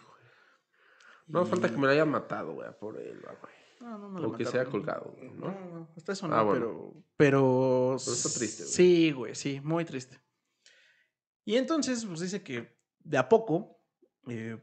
[1.27, 3.55] No Y- falta que me lo hayan matado, güey, por él, güey.
[3.81, 4.51] No, no, no lo O que mataron.
[4.51, 5.69] sea colgado, güey, No, ¿no?
[5.79, 6.65] no, hasta eso Ah, no, bueno.
[6.65, 7.95] pero, pero...
[7.97, 8.73] Pero está triste, güey.
[8.73, 10.21] Sí, güey, sí, muy triste.
[11.43, 12.75] Y entonces, pues dice que
[13.05, 13.79] de a poco,
[14.27, 14.57] eh,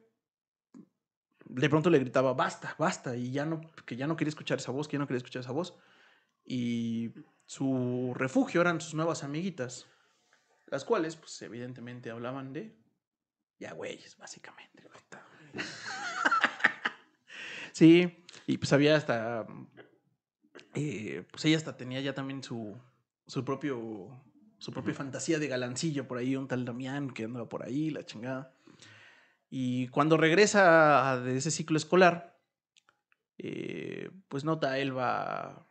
[1.44, 4.72] de pronto le gritaba, basta, basta, y ya no, que ya no quería escuchar esa
[4.72, 5.78] voz, que ya no quería escuchar esa voz.
[6.44, 7.12] Y
[7.46, 9.86] su refugio eran sus nuevas amiguitas,
[10.66, 12.76] las cuales, pues evidentemente hablaban de
[13.58, 14.82] ya güeyes, básicamente.
[17.72, 19.46] sí, y pues había hasta,
[20.74, 22.76] eh, pues ella hasta tenía ya también su,
[23.26, 24.08] su propio,
[24.62, 28.06] su propia fantasía de galancillo por ahí, un tal Damián que andaba por ahí, la
[28.06, 28.54] chingada.
[29.50, 32.38] Y cuando regresa de ese ciclo escolar,
[33.38, 35.66] eh, pues nota a Elba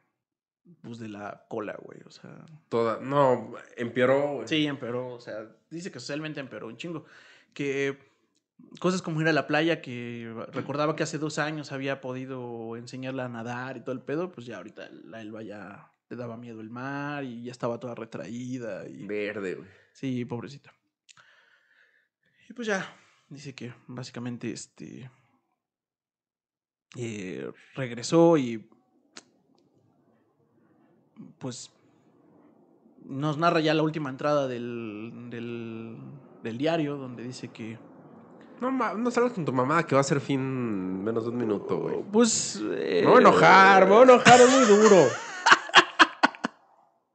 [0.81, 2.45] pues de la cola, güey, o sea...
[2.67, 4.47] Toda, no, empeoró, güey.
[4.49, 7.05] Sí, empeoró, o sea, dice que socialmente empeoró un chingo.
[7.53, 7.97] Que
[8.81, 13.23] cosas como ir a la playa, que recordaba que hace dos años había podido enseñarla
[13.23, 16.59] a nadar y todo el pedo, pues ya ahorita la Elba ya le daba miedo
[16.59, 18.85] el mar y ya estaba toda retraída.
[18.87, 19.05] Y...
[19.07, 19.69] Verde, güey.
[19.93, 20.73] Sí, pobrecita.
[22.49, 22.85] Y pues ya,
[23.29, 25.09] dice que básicamente este
[26.97, 28.69] eh, regresó y
[31.39, 31.71] pues
[33.05, 35.97] nos narra ya la última entrada del, del,
[36.41, 37.79] del diario donde dice que
[38.59, 41.37] No, ma- no salgas con tu mamá que va a ser fin menos de un
[41.37, 42.03] minuto, güey.
[42.11, 45.07] pues eh, Me voy a enojar, me voy a enojar, es muy duro.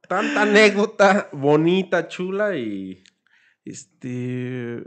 [0.07, 3.03] Tanta anécdota bonita, chula y.
[3.65, 4.83] Este.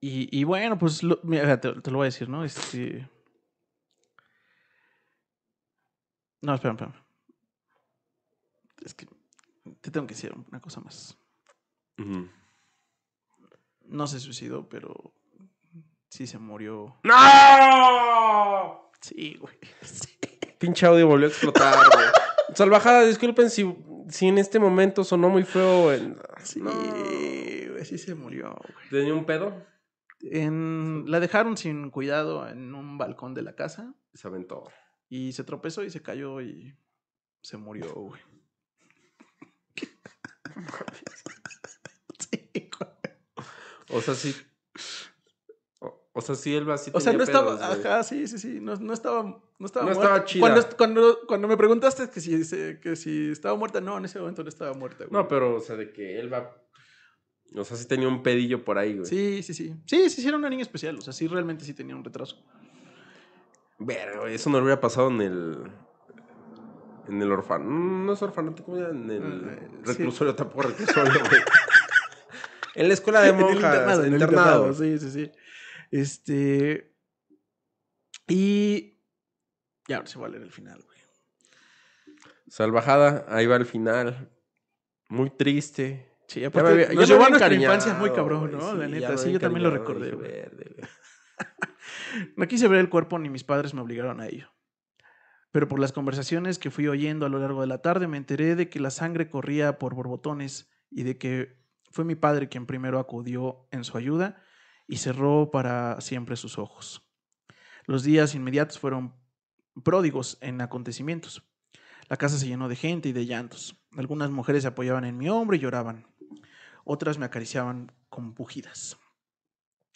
[0.00, 2.44] Y, y bueno, pues lo- mira, te, te lo voy a decir, ¿no?
[2.44, 3.08] Este.
[6.42, 7.04] No, espera, espera.
[8.84, 9.06] Es que
[9.80, 11.16] te tengo que decir una cosa más.
[13.86, 15.12] No se suicidó, pero
[16.10, 16.96] sí se murió.
[17.02, 18.90] ¡No!
[19.00, 19.56] Sí, güey.
[19.82, 20.16] Sí.
[20.58, 22.06] Pinche audio volvió a explotar, güey.
[22.54, 23.76] Salvajada, disculpen si,
[24.08, 25.92] si en este momento sonó muy feo.
[25.92, 26.16] En...
[26.42, 26.70] Sí, No.
[26.72, 28.88] güey, sí se murió, güey.
[28.90, 29.66] ¿Tenía un pedo?
[30.20, 34.64] En, la dejaron sin cuidado en un balcón de la casa Se aventó.
[35.08, 36.74] y se tropezó y se cayó y
[37.40, 38.20] se murió, güey.
[42.18, 42.90] Sí, güey.
[43.90, 44.34] O sea, sí.
[46.18, 48.74] O, sea, sí, Elba sí O sea, no estaba, pedos, ajá, sí, sí, sí, no,
[48.74, 50.02] no estaba, no estaba No muerta.
[50.14, 50.40] estaba chida.
[50.40, 52.42] Cuando, cuando, cuando me preguntaste que si,
[52.80, 55.12] que si estaba muerta, no, en ese momento no estaba muerta, güey.
[55.12, 56.56] No, pero, o sea, de que Elba.
[57.54, 59.06] O sea, sí tenía un pedillo por ahí, güey.
[59.06, 59.74] Sí, sí, sí.
[59.86, 62.44] Sí, sí, sí, era una niña especial, o sea, sí, realmente sí tenía un retraso.
[63.78, 63.96] Güey,
[64.34, 65.58] eso no le hubiera pasado en el.
[67.08, 67.70] En el orfanato.
[67.70, 68.90] No es orfanato, ¿cómo llama?
[68.90, 69.92] En el Eh, sí.
[69.92, 71.40] reclusorio, tampoco reclusorio, güey.
[72.74, 73.56] En la escuela de En el monjas.
[73.56, 74.66] internado, en el internado.
[74.68, 75.32] internado, sí, sí, sí.
[75.90, 76.94] Este.
[78.26, 78.98] Y.
[79.88, 80.98] Ya ahora se va a leer el final, güey.
[82.48, 84.30] Salvajada, ahí va el final.
[85.08, 86.08] Muy triste.
[86.26, 88.72] Sí, Ya me nos llevó a nuestra infancia muy cabrón, ¿no?
[88.72, 90.30] sí, la neta, sí, yo también lo recordé, dije, güey.
[90.30, 90.88] "Verde, güey".
[92.36, 94.50] No quise ver el cuerpo ni mis padres me obligaron a ello.
[95.50, 98.56] Pero por las conversaciones que fui oyendo a lo largo de la tarde me enteré
[98.56, 101.58] de que la sangre corría por borbotones y de que
[101.90, 104.42] fue mi padre quien primero acudió en su ayuda
[104.88, 107.08] y cerró para siempre sus ojos.
[107.84, 109.14] Los días inmediatos fueron
[109.84, 111.46] pródigos en acontecimientos.
[112.08, 113.80] La casa se llenó de gente y de llantos.
[113.96, 116.06] Algunas mujeres se apoyaban en mi hombro y lloraban.
[116.84, 118.98] Otras me acariciaban con pujidas.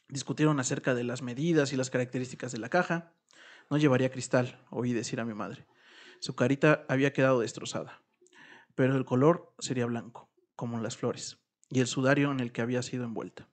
[0.09, 3.15] Discutieron acerca de las medidas y las características de la caja.
[3.71, 5.67] No llevaría cristal, oí decir a mi madre.
[6.21, 8.03] Su carita había quedado destrozada,
[8.75, 11.39] pero el color sería blanco, como las flores,
[11.71, 13.49] y el sudario en el que había sido envuelta.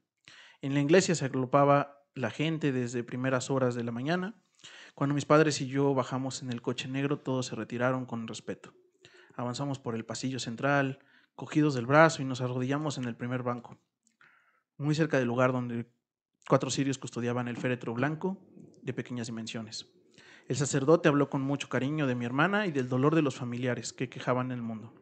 [0.61, 4.35] En la iglesia se agrupaba la gente desde primeras horas de la mañana.
[4.93, 8.73] Cuando mis padres y yo bajamos en el coche negro, todos se retiraron con respeto.
[9.35, 10.99] Avanzamos por el pasillo central,
[11.35, 13.79] cogidos del brazo, y nos arrodillamos en el primer banco,
[14.77, 15.89] muy cerca del lugar donde
[16.49, 18.37] cuatro sirios custodiaban el féretro blanco
[18.81, 19.87] de pequeñas dimensiones.
[20.49, 23.93] El sacerdote habló con mucho cariño de mi hermana y del dolor de los familiares
[23.93, 24.93] que quejaban el mundo.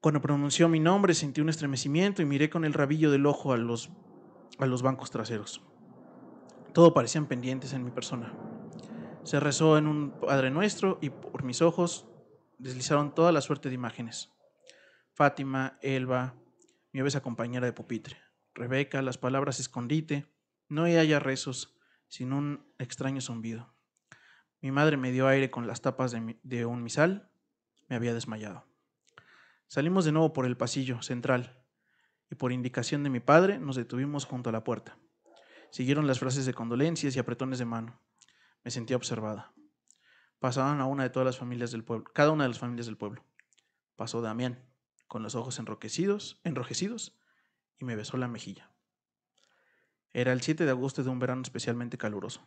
[0.00, 3.58] Cuando pronunció mi nombre sentí un estremecimiento y miré con el rabillo del ojo a
[3.58, 3.90] los,
[4.58, 5.62] a los bancos traseros.
[6.72, 8.32] Todo parecían pendientes en mi persona.
[9.24, 12.08] Se rezó en un Padre Nuestro y por mis ojos
[12.56, 14.30] deslizaron toda la suerte de imágenes.
[15.12, 16.34] Fátima, Elba,
[16.92, 18.16] mi obesa compañera de pupitre,
[18.54, 20.26] Rebeca, las palabras escondite.
[20.70, 21.78] No hay haya rezos,
[22.08, 23.74] sino un extraño zumbido.
[24.62, 27.30] Mi madre me dio aire con las tapas de un misal.
[27.88, 28.69] Me había desmayado.
[29.70, 31.56] Salimos de nuevo por el pasillo central
[32.28, 34.98] y por indicación de mi padre nos detuvimos junto a la puerta.
[35.70, 38.00] Siguieron las frases de condolencias y apretones de mano.
[38.64, 39.52] Me sentía observada.
[40.40, 42.96] Pasaban a una de todas las familias del pueblo, cada una de las familias del
[42.96, 43.24] pueblo.
[43.94, 44.58] Pasó Damián,
[45.06, 47.16] con los ojos enroquecidos, enrojecidos,
[47.78, 48.72] y me besó la mejilla.
[50.12, 52.44] Era el 7 de agosto de un verano especialmente caluroso.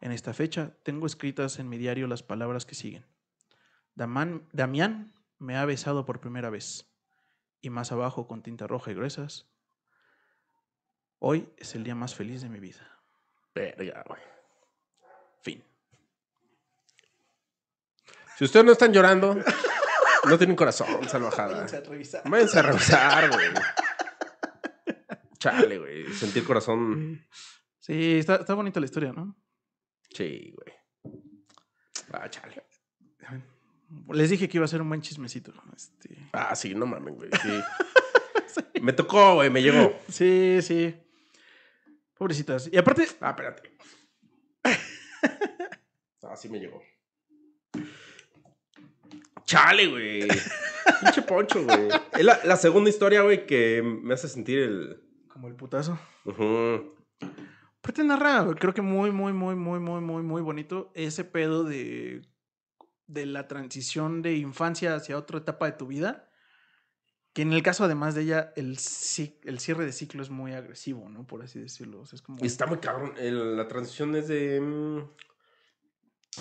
[0.00, 3.06] En esta fecha tengo escritas en mi diario las palabras que siguen.
[3.94, 6.86] Damián me ha besado por primera vez.
[7.60, 9.48] Y más abajo, con tinta roja y gruesas,
[11.18, 13.00] hoy es el día más feliz de mi vida.
[13.54, 14.22] Verga, güey.
[15.42, 15.64] Fin.
[18.36, 19.36] Si ustedes no están llorando,
[20.24, 21.54] no tienen corazón, salvajada.
[21.54, 22.22] Váyanse a revisar.
[22.28, 23.48] Váyanse a revisar, güey.
[25.38, 26.12] Chale, güey.
[26.12, 27.26] Sentir corazón.
[27.80, 29.36] Sí, está, está bonita la historia, ¿no?
[30.10, 30.74] Sí, güey.
[32.12, 32.67] Ah, chale.
[34.12, 35.52] Les dije que iba a ser un buen chismecito.
[35.74, 36.28] Este...
[36.32, 37.30] Ah, sí, no mames, güey.
[38.48, 38.80] Sí.
[38.80, 39.92] Me tocó, güey, me llegó.
[40.08, 40.94] Sí, sí.
[42.16, 42.68] Pobrecitas.
[42.72, 43.62] Y aparte, Ah, espérate.
[46.22, 46.82] Ah, sí me llegó.
[49.44, 50.28] Chale, güey.
[51.00, 51.88] Pinche poncho, güey.
[52.12, 55.02] Es la, la segunda historia, güey, que me hace sentir el.
[55.28, 55.98] como el putazo.
[56.24, 56.94] Ujú.
[57.78, 62.22] Aparte narra, creo que muy, muy, muy, muy, muy, muy, muy bonito ese pedo de,
[63.08, 66.30] de la transición de infancia hacia otra etapa de tu vida.
[67.32, 68.78] Que en el caso, además de ella, el,
[69.44, 71.26] el cierre de ciclo es muy agresivo, ¿no?
[71.26, 72.00] Por así decirlo.
[72.00, 72.38] O sea, es como...
[72.42, 73.14] Y está muy cabrón.
[73.18, 74.60] El- la transición es de.
[74.60, 75.10] mm,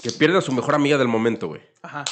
[0.01, 1.61] que pierde a su mejor amiga del momento, güey.
[1.81, 2.03] Ajá.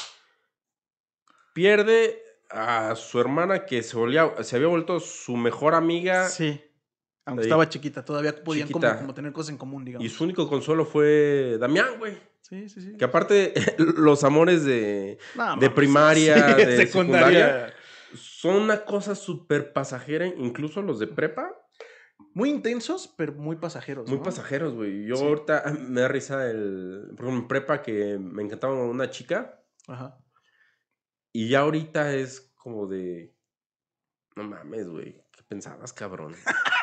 [1.54, 3.96] Pierde a su hermana que se,
[4.44, 6.28] se había vuelto su mejor amiga.
[6.30, 6.62] Sí.
[7.26, 7.48] Aunque Ahí.
[7.48, 9.02] estaba chiquita, todavía podían como, Chiquita.
[9.02, 10.06] como tener cosas en común, digamos.
[10.06, 12.18] Y su único consuelo fue Damián, güey.
[12.42, 12.98] Sí, sí, sí.
[12.98, 17.74] Que aparte, los amores de, No, de primaria, sí, de secundaria,
[18.14, 21.50] son una cosa súper pasajera, incluso los de prepa,
[22.36, 24.08] Muy intensos, pero muy pasajeros.
[24.08, 24.24] muy ¿no?
[24.24, 25.06] pasajeros, güey.
[25.08, 25.24] Yo Sí.
[25.26, 27.08] ahorita ah, me da risa el.
[27.18, 30.18] Por ejemplo, en prepa que me encantaba una chica, Ajá.
[31.34, 33.34] y ya ahorita es como de.
[34.36, 35.14] No mames, güey.
[35.36, 36.36] ¿Qué pensabas, cabrón?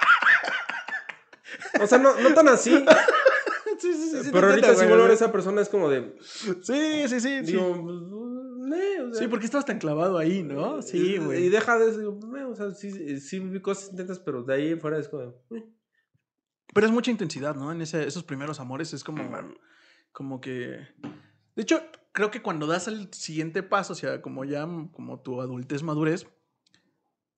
[1.81, 2.71] o sea, no, no tan así,
[3.79, 4.31] Sí, sí, sí.
[4.33, 6.15] pero ahorita entiendo, si vuelvo a ver esa persona es como de.
[6.21, 7.41] Sí, sí, sí.
[7.41, 7.81] Digo, sí.
[7.83, 10.83] pues, eh, o sea, Sí, porque estabas tan clavado ahí, ¿no?
[10.83, 11.47] Sí, güey.
[11.47, 12.01] Y deja de eso,
[12.37, 15.65] "Eh, o sea, sí, sí cosas intentas, pero de ahí fuera es como, eh,
[16.75, 17.73] Pero es mucha intensidad, ¿no?
[17.73, 19.23] En ese- esos primeros amores es como,
[20.13, 20.87] como que...
[21.57, 21.83] De hecho,
[22.13, 26.27] creo que cuando das el siguiente paso, o sea, como ya como tu adultez, madurez,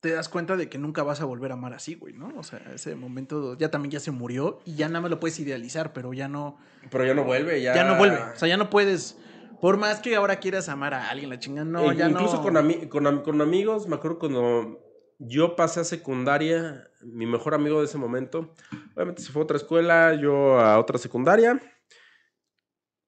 [0.05, 2.31] te das cuenta de que nunca vas a volver a amar así, güey, ¿no?
[2.37, 5.41] O sea, ese momento ya también ya se murió y ya nada más lo puedes
[5.41, 6.59] idealizar, pero ya no,
[6.91, 7.75] Pero ya no vuelve, ya.
[7.75, 8.19] ya, no vuelve.
[8.19, 9.19] O sea, ya no puedes,
[9.63, 12.43] por más que ahora quieras amar a alguien, la chingada, no, ya incluso no.
[12.43, 14.79] con, ami- con, am- con amigos, me acuerdo cuando
[15.19, 18.53] yo pasé a secundaria, mi mejor amigo de ese momento,
[18.95, 21.59] obviamente se fue a otra escuela, yo a otra secundaria.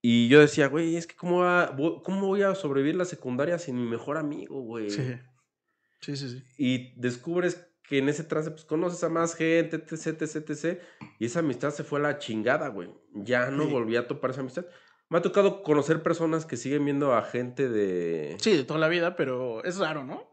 [0.02, 3.76] Y yo decía, güey, es que cómo, va- cómo voy a sobrevivir la secundaria sin
[3.76, 4.88] mi mejor amigo, güey.
[4.88, 5.14] Sí,
[6.00, 6.28] sí, sí.
[6.30, 6.44] sí.
[6.58, 10.80] y descubres que en ese trance pues conoces a más gente, etc, etc, etc.
[11.20, 12.90] Y esa amistad se fue a la chingada, güey.
[13.14, 13.70] Ya no Sí.
[13.70, 14.66] volví a topar esa amistad.
[15.08, 18.36] Me ha tocado conocer personas que siguen viendo a gente de...
[18.40, 20.28] Sí, de toda la vida, pero es raro, ¿no?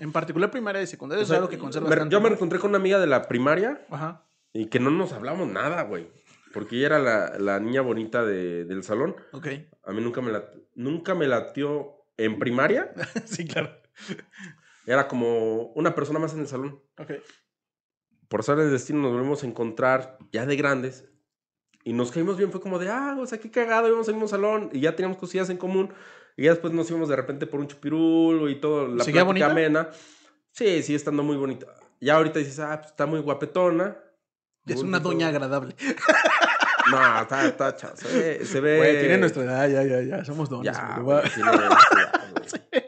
[0.00, 2.58] En particular primaria y secundaria O es raro que conservas me- tanto, yo me encontré
[2.58, 4.26] con una amiga de la primaria Ajá.
[4.52, 6.10] y que no nos hablamos nada, güey.
[6.52, 9.14] Porque ella era la, la niña bonita de- del salón.
[9.32, 9.46] Ok.
[9.84, 10.44] A mí nunca me, la,
[10.74, 12.92] nunca me latió en primaria.
[13.26, 13.70] sí, claro.
[14.86, 16.80] Era como una persona más en el salón.
[16.98, 17.12] Ok.
[18.28, 21.04] por ser el destino nos volvemos a encontrar ya de grandes
[21.84, 22.50] y nos caímos bien.
[22.50, 25.18] Fue como de, ah, o sea, qué cagado, íbamos al mismo salón y ya teníamos
[25.18, 25.92] cosillas en común.
[26.36, 29.24] Y ya después nos íbamos de repente por un chupirul y todo, la ¿Seguía plática
[29.24, 29.50] bonita?
[29.50, 29.88] amena.
[30.52, 31.66] Sí, sigue estando muy bonita.
[32.00, 33.96] Ya ahorita dices, ah, pues está muy guapetona.
[34.66, 35.10] Es Muy una bonito.
[35.10, 35.74] doña agradable.
[36.88, 37.96] No, está, está.
[37.96, 38.44] Se ve.
[38.44, 40.24] Se ve Güey, tiene nuestra edad, ya, ya, ya.
[40.24, 40.72] Somos dones.
[40.72, 41.20] Ya, güey.
[41.34, 41.70] tiene edad,
[42.32, 42.84] güey.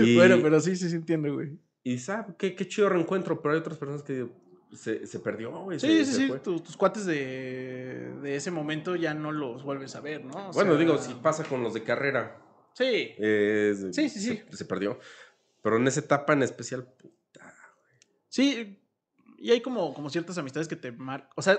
[0.00, 1.58] Y- Bueno, pero sí, sí, sí entiendo, güey.
[1.84, 4.28] Y sabes, qué, qué chido reencuentro, pero hay otras personas que
[4.72, 5.78] se, se perdió, güey.
[5.80, 6.32] Sí, se- sí, se sí.
[6.42, 10.48] Tus, tus cuates de, de ese momento ya no los vuelves a ver, ¿no?
[10.50, 12.38] O Bueno, sea, digo, si pasa con los de carrera.
[12.74, 12.84] Sí.
[13.18, 14.42] eh, Sí, sí, sí.
[14.52, 14.98] Se, perdió.
[15.62, 17.54] Pero en esa etapa en especial, puta.
[18.28, 18.78] Sí.
[19.38, 21.30] Y hay como, como ciertas amistades que te marcan.
[21.36, 21.58] O sea,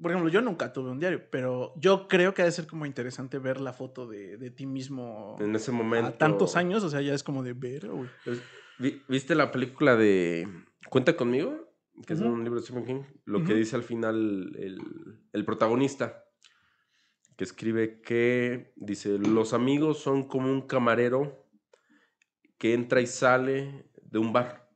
[0.00, 2.86] por ejemplo, yo nunca tuve un diario, pero yo creo que ha de ser como
[2.86, 6.08] interesante ver la foto de, de ti mismo En ese momento.
[6.08, 6.84] a tantos años.
[6.84, 8.08] O sea, ya es como de ver, güey.
[8.24, 8.40] Pues,
[8.78, 10.48] ¿vi- ¿Viste la película de
[10.88, 11.66] Cuenta conmigo?
[12.06, 14.78] que es un libro de Stephen King, lo que dice al final el,
[15.32, 16.24] el protagonista,
[17.36, 21.44] que escribe que, dice, los amigos son como un camarero
[22.56, 24.67] que entra y sale de un bar.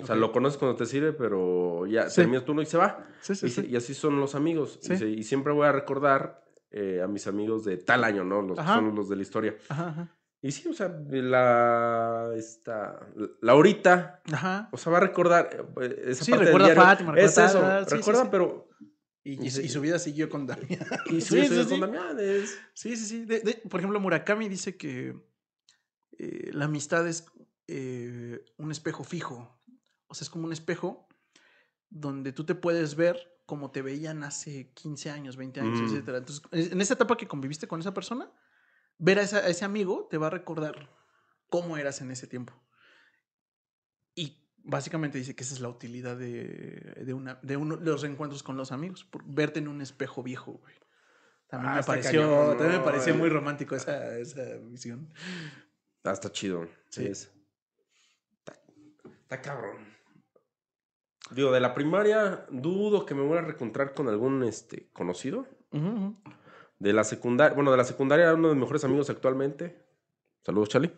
[0.00, 2.16] O sea, lo conoces cuando te sirve, pero ya Sí.
[2.22, 3.06] termina tu turno y se va.
[3.20, 3.66] Sí, sí.
[3.68, 4.78] Y así son los amigos.
[5.06, 8.40] Y siempre voy a recordar eh, a mis amigos de tal año, ¿no?
[8.40, 9.54] Los que son los de la historia.
[9.68, 10.16] Ajá, ajá.
[10.40, 13.06] Y sí, o sea, la, esta,
[13.42, 14.68] Laurita, Ajá.
[14.72, 16.84] o sea, va a recordar eh, esa Sí, parte del recuerda a.
[16.86, 18.28] Fátima, recuerda Es eso, tal, recuerda, sí.
[18.30, 18.68] pero...
[19.24, 20.80] Y, y su- y su vida siguió con Damián.
[21.06, 21.68] Y Sí, su sí, sí, sí.
[21.68, 23.24] con Damián es- Sí, sí, sí.
[23.24, 25.14] De- de- por ejemplo, Murakami dice que
[26.18, 27.26] eh, la amistad es
[27.68, 29.61] eh, un espejo fijo.
[30.12, 31.08] O sea, es como un espejo
[31.88, 35.84] donde tú te puedes ver como te veían hace 15 años, 20 años, Mm.
[35.86, 36.18] etcétera.
[36.18, 38.30] Entonces, en esa etapa que conviviste con esa persona,
[38.98, 40.90] ver a, esa- a ese amigo te va a recordar
[41.48, 42.52] cómo eras en ese tiempo.
[44.14, 48.02] Y básicamente dice que esa es la utilidad de, de, una, de uno de los
[48.02, 50.74] reencuentros con los amigos, por verte en un espejo viejo, güey.
[51.48, 52.84] También, Ah, me pareció, cañón, también me ¿no?
[52.84, 53.16] pareció Eh.
[53.16, 55.12] muy romántico esa, esa visión.
[56.04, 56.68] Ah, está chido.
[56.90, 57.06] Sí.
[57.06, 57.30] Es-
[58.38, 58.58] Está,
[59.22, 59.92] está cabrón.
[61.30, 65.46] Digo, de la primaria, dudo que me voy a reencontrar con algún este, conocido.
[66.78, 69.86] De la secundaria, bueno, de la secundaria era uno de mis mejores amigos actualmente.
[70.44, 70.92] Saludos, Charlie.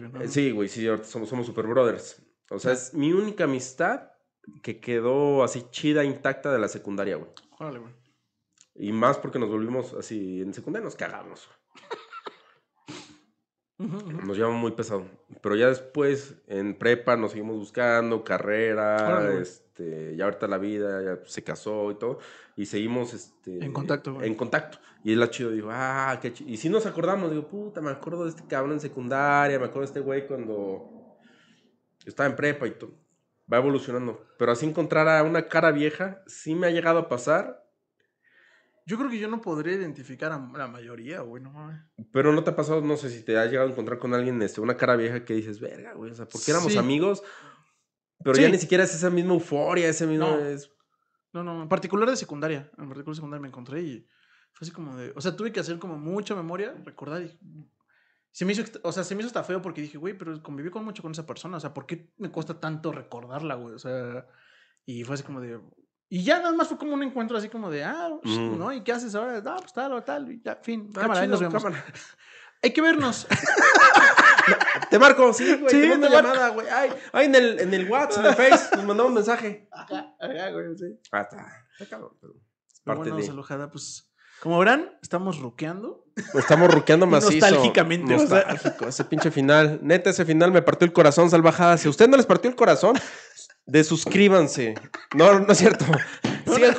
[0.00, 0.20] Viendo.
[0.20, 2.22] Eh, Sí, güey, sí, ahorita somos, somos super brothers.
[2.50, 4.10] O sea, es mi única amistad
[4.62, 7.30] que quedó así chida, intacta de la secundaria, güey.
[7.58, 7.92] Órale, güey.
[8.74, 11.48] Y más porque nos volvimos así, en secundaria nos cagamos.
[13.78, 15.06] Nos llevamos muy pesado.
[15.40, 21.02] Pero ya después, en prepa, nos seguimos buscando, carrera, Órale, este, ya ahorita la vida,
[21.02, 22.18] ya se casó y todo.
[22.56, 23.64] Y seguimos, este...
[23.64, 24.26] En contacto, güey.
[24.26, 24.78] En contacto.
[25.04, 26.50] Y es la chido, digo, ah, qué chido.
[26.50, 29.82] Y si nos acordamos, digo, puta, me acuerdo de este cabrón en secundaria, me acuerdo
[29.82, 31.16] de este güey cuando
[32.04, 32.90] estaba en prepa y todo.
[33.50, 34.26] Va evolucionando.
[34.38, 37.64] Pero así encontrar a una cara vieja, sí me ha llegado a pasar,
[38.88, 41.78] Yo creo que yo no podría identificar a la mayoría, güey, no mames.
[42.10, 44.40] Pero no te ha pasado, no sé si te has llegado a encontrar con alguien,
[44.40, 46.78] este, una cara vieja que dices, verga, güey, o sea, porque éramos Sí.
[46.78, 47.22] amigos,
[48.24, 48.40] pero Sí.
[48.42, 50.26] ya ni siquiera es esa misma euforia, ese mismo.
[50.26, 50.38] No.
[50.40, 50.72] es-
[51.34, 52.70] No, no, en particular de secundaria.
[52.78, 54.08] En particular de secundaria me encontré y
[54.54, 55.12] fue así como de.
[55.14, 57.38] O sea, tuve que hacer como mucha memoria, recordar y.
[58.30, 60.70] Se me hizo, o sea, se me hizo hasta feo porque dije, güey, pero conviví
[60.70, 61.58] con mucho con esa persona.
[61.58, 63.74] O sea, ¿por qué me cuesta tanto recordarla, güey?
[63.74, 64.26] O sea,
[64.86, 65.60] y fue así como de.
[66.10, 68.58] Y ya nada más fue como un encuentro así como de, ah, sh- Mm.
[68.58, 68.72] ¿no?
[68.72, 69.42] ¿Y qué haces ahora?
[69.44, 70.30] Ah, pues tal o tal.
[70.32, 70.88] Y ya, fin.
[70.96, 71.62] Ah, cámara, ahí chido, nos vemos.
[71.62, 71.84] cámara.
[72.62, 73.26] Hay que vernos.
[74.90, 76.28] Te marco, sí, güey, Sí, te mando te marco.
[76.28, 76.66] llamada, güey.
[76.68, 79.68] Ay, ay, en el, en el WhatsApp, en el Face, nos mandamos mensaje.
[79.70, 80.86] Ajá, ajá, güey, sí.
[81.12, 81.46] Ah, está,
[81.78, 82.32] está cabrón, pero
[82.72, 83.22] es parte bueno, de...
[83.24, 86.06] Salojada, pues, como verán, estamos ruqueando.
[86.34, 87.32] Estamos ruqueando macizo.
[87.46, 88.44] nostálgicamente, o sea.
[88.48, 89.78] Nostálgico, ese pinche final.
[89.82, 91.76] Neta, ese final me partió el corazón, salvajada.
[91.76, 92.96] Si a usted no les partió el corazón,
[93.68, 94.74] desuscríbanse.
[95.16, 95.84] No, no es cierto.
[96.46, 96.74] Sigan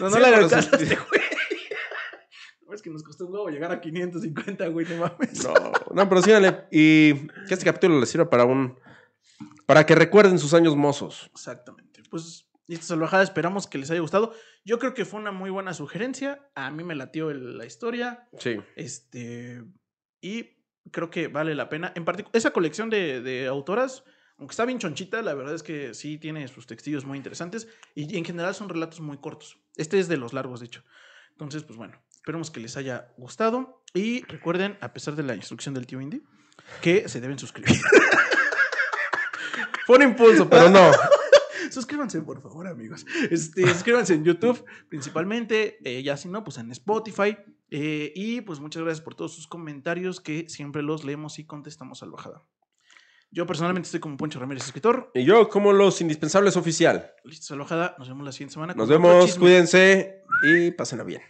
[0.00, 0.10] No, no
[0.48, 1.20] suscri- este güey.
[2.68, 5.44] No, Es que nos costó un huevo llegar a 550, güey, no mames.
[5.44, 5.54] No,
[5.94, 6.64] no, pero síganle.
[6.70, 7.14] Y
[7.46, 8.78] que este capítulo les sirva para un.
[9.66, 11.28] Para que recuerden sus años mozos.
[11.32, 12.02] Exactamente.
[12.10, 14.34] Pues, listo, salvajada, esperamos que les haya gustado.
[14.64, 16.48] Yo creo que fue una muy buena sugerencia.
[16.54, 18.28] A mí me latió el- la historia.
[18.38, 18.56] Sí.
[18.76, 19.62] Este.
[20.20, 20.58] Y
[20.90, 21.92] creo que vale la pena.
[21.96, 24.04] En particular, esa colección de, de autoras,
[24.38, 27.68] aunque está bien chonchita, la verdad es que sí tiene sus textillos muy interesantes.
[27.94, 29.58] Y, en general son relatos muy cortos.
[29.76, 30.82] Este es de los largos, de hecho.
[31.30, 33.82] Entonces, pues bueno, esperemos que les haya gustado.
[33.94, 36.22] Y recuerden, a pesar de la instrucción del tío Indy,
[36.80, 37.80] que se deben suscribir.
[39.86, 40.90] Fue un impulso, pero no.
[41.70, 43.06] Suscríbanse, por favor, amigos.
[43.30, 45.78] Este, suscríbanse en YouTube, principalmente.
[45.84, 47.36] eh, ya si no, pues en Spotify.
[47.70, 52.02] eh, y pues muchas gracias por todos sus comentarios que siempre los leemos y contestamos
[52.02, 52.42] al bajada.
[53.34, 55.10] Yo personalmente estoy como Poncho Ramírez, escritor.
[55.12, 57.10] Y yo, como los indispensables oficial.
[57.24, 57.96] Listo, al bajada.
[57.98, 58.74] Nos vemos la siguiente semana.
[58.74, 61.20] Nos vemos, cuídense y pásenla bien.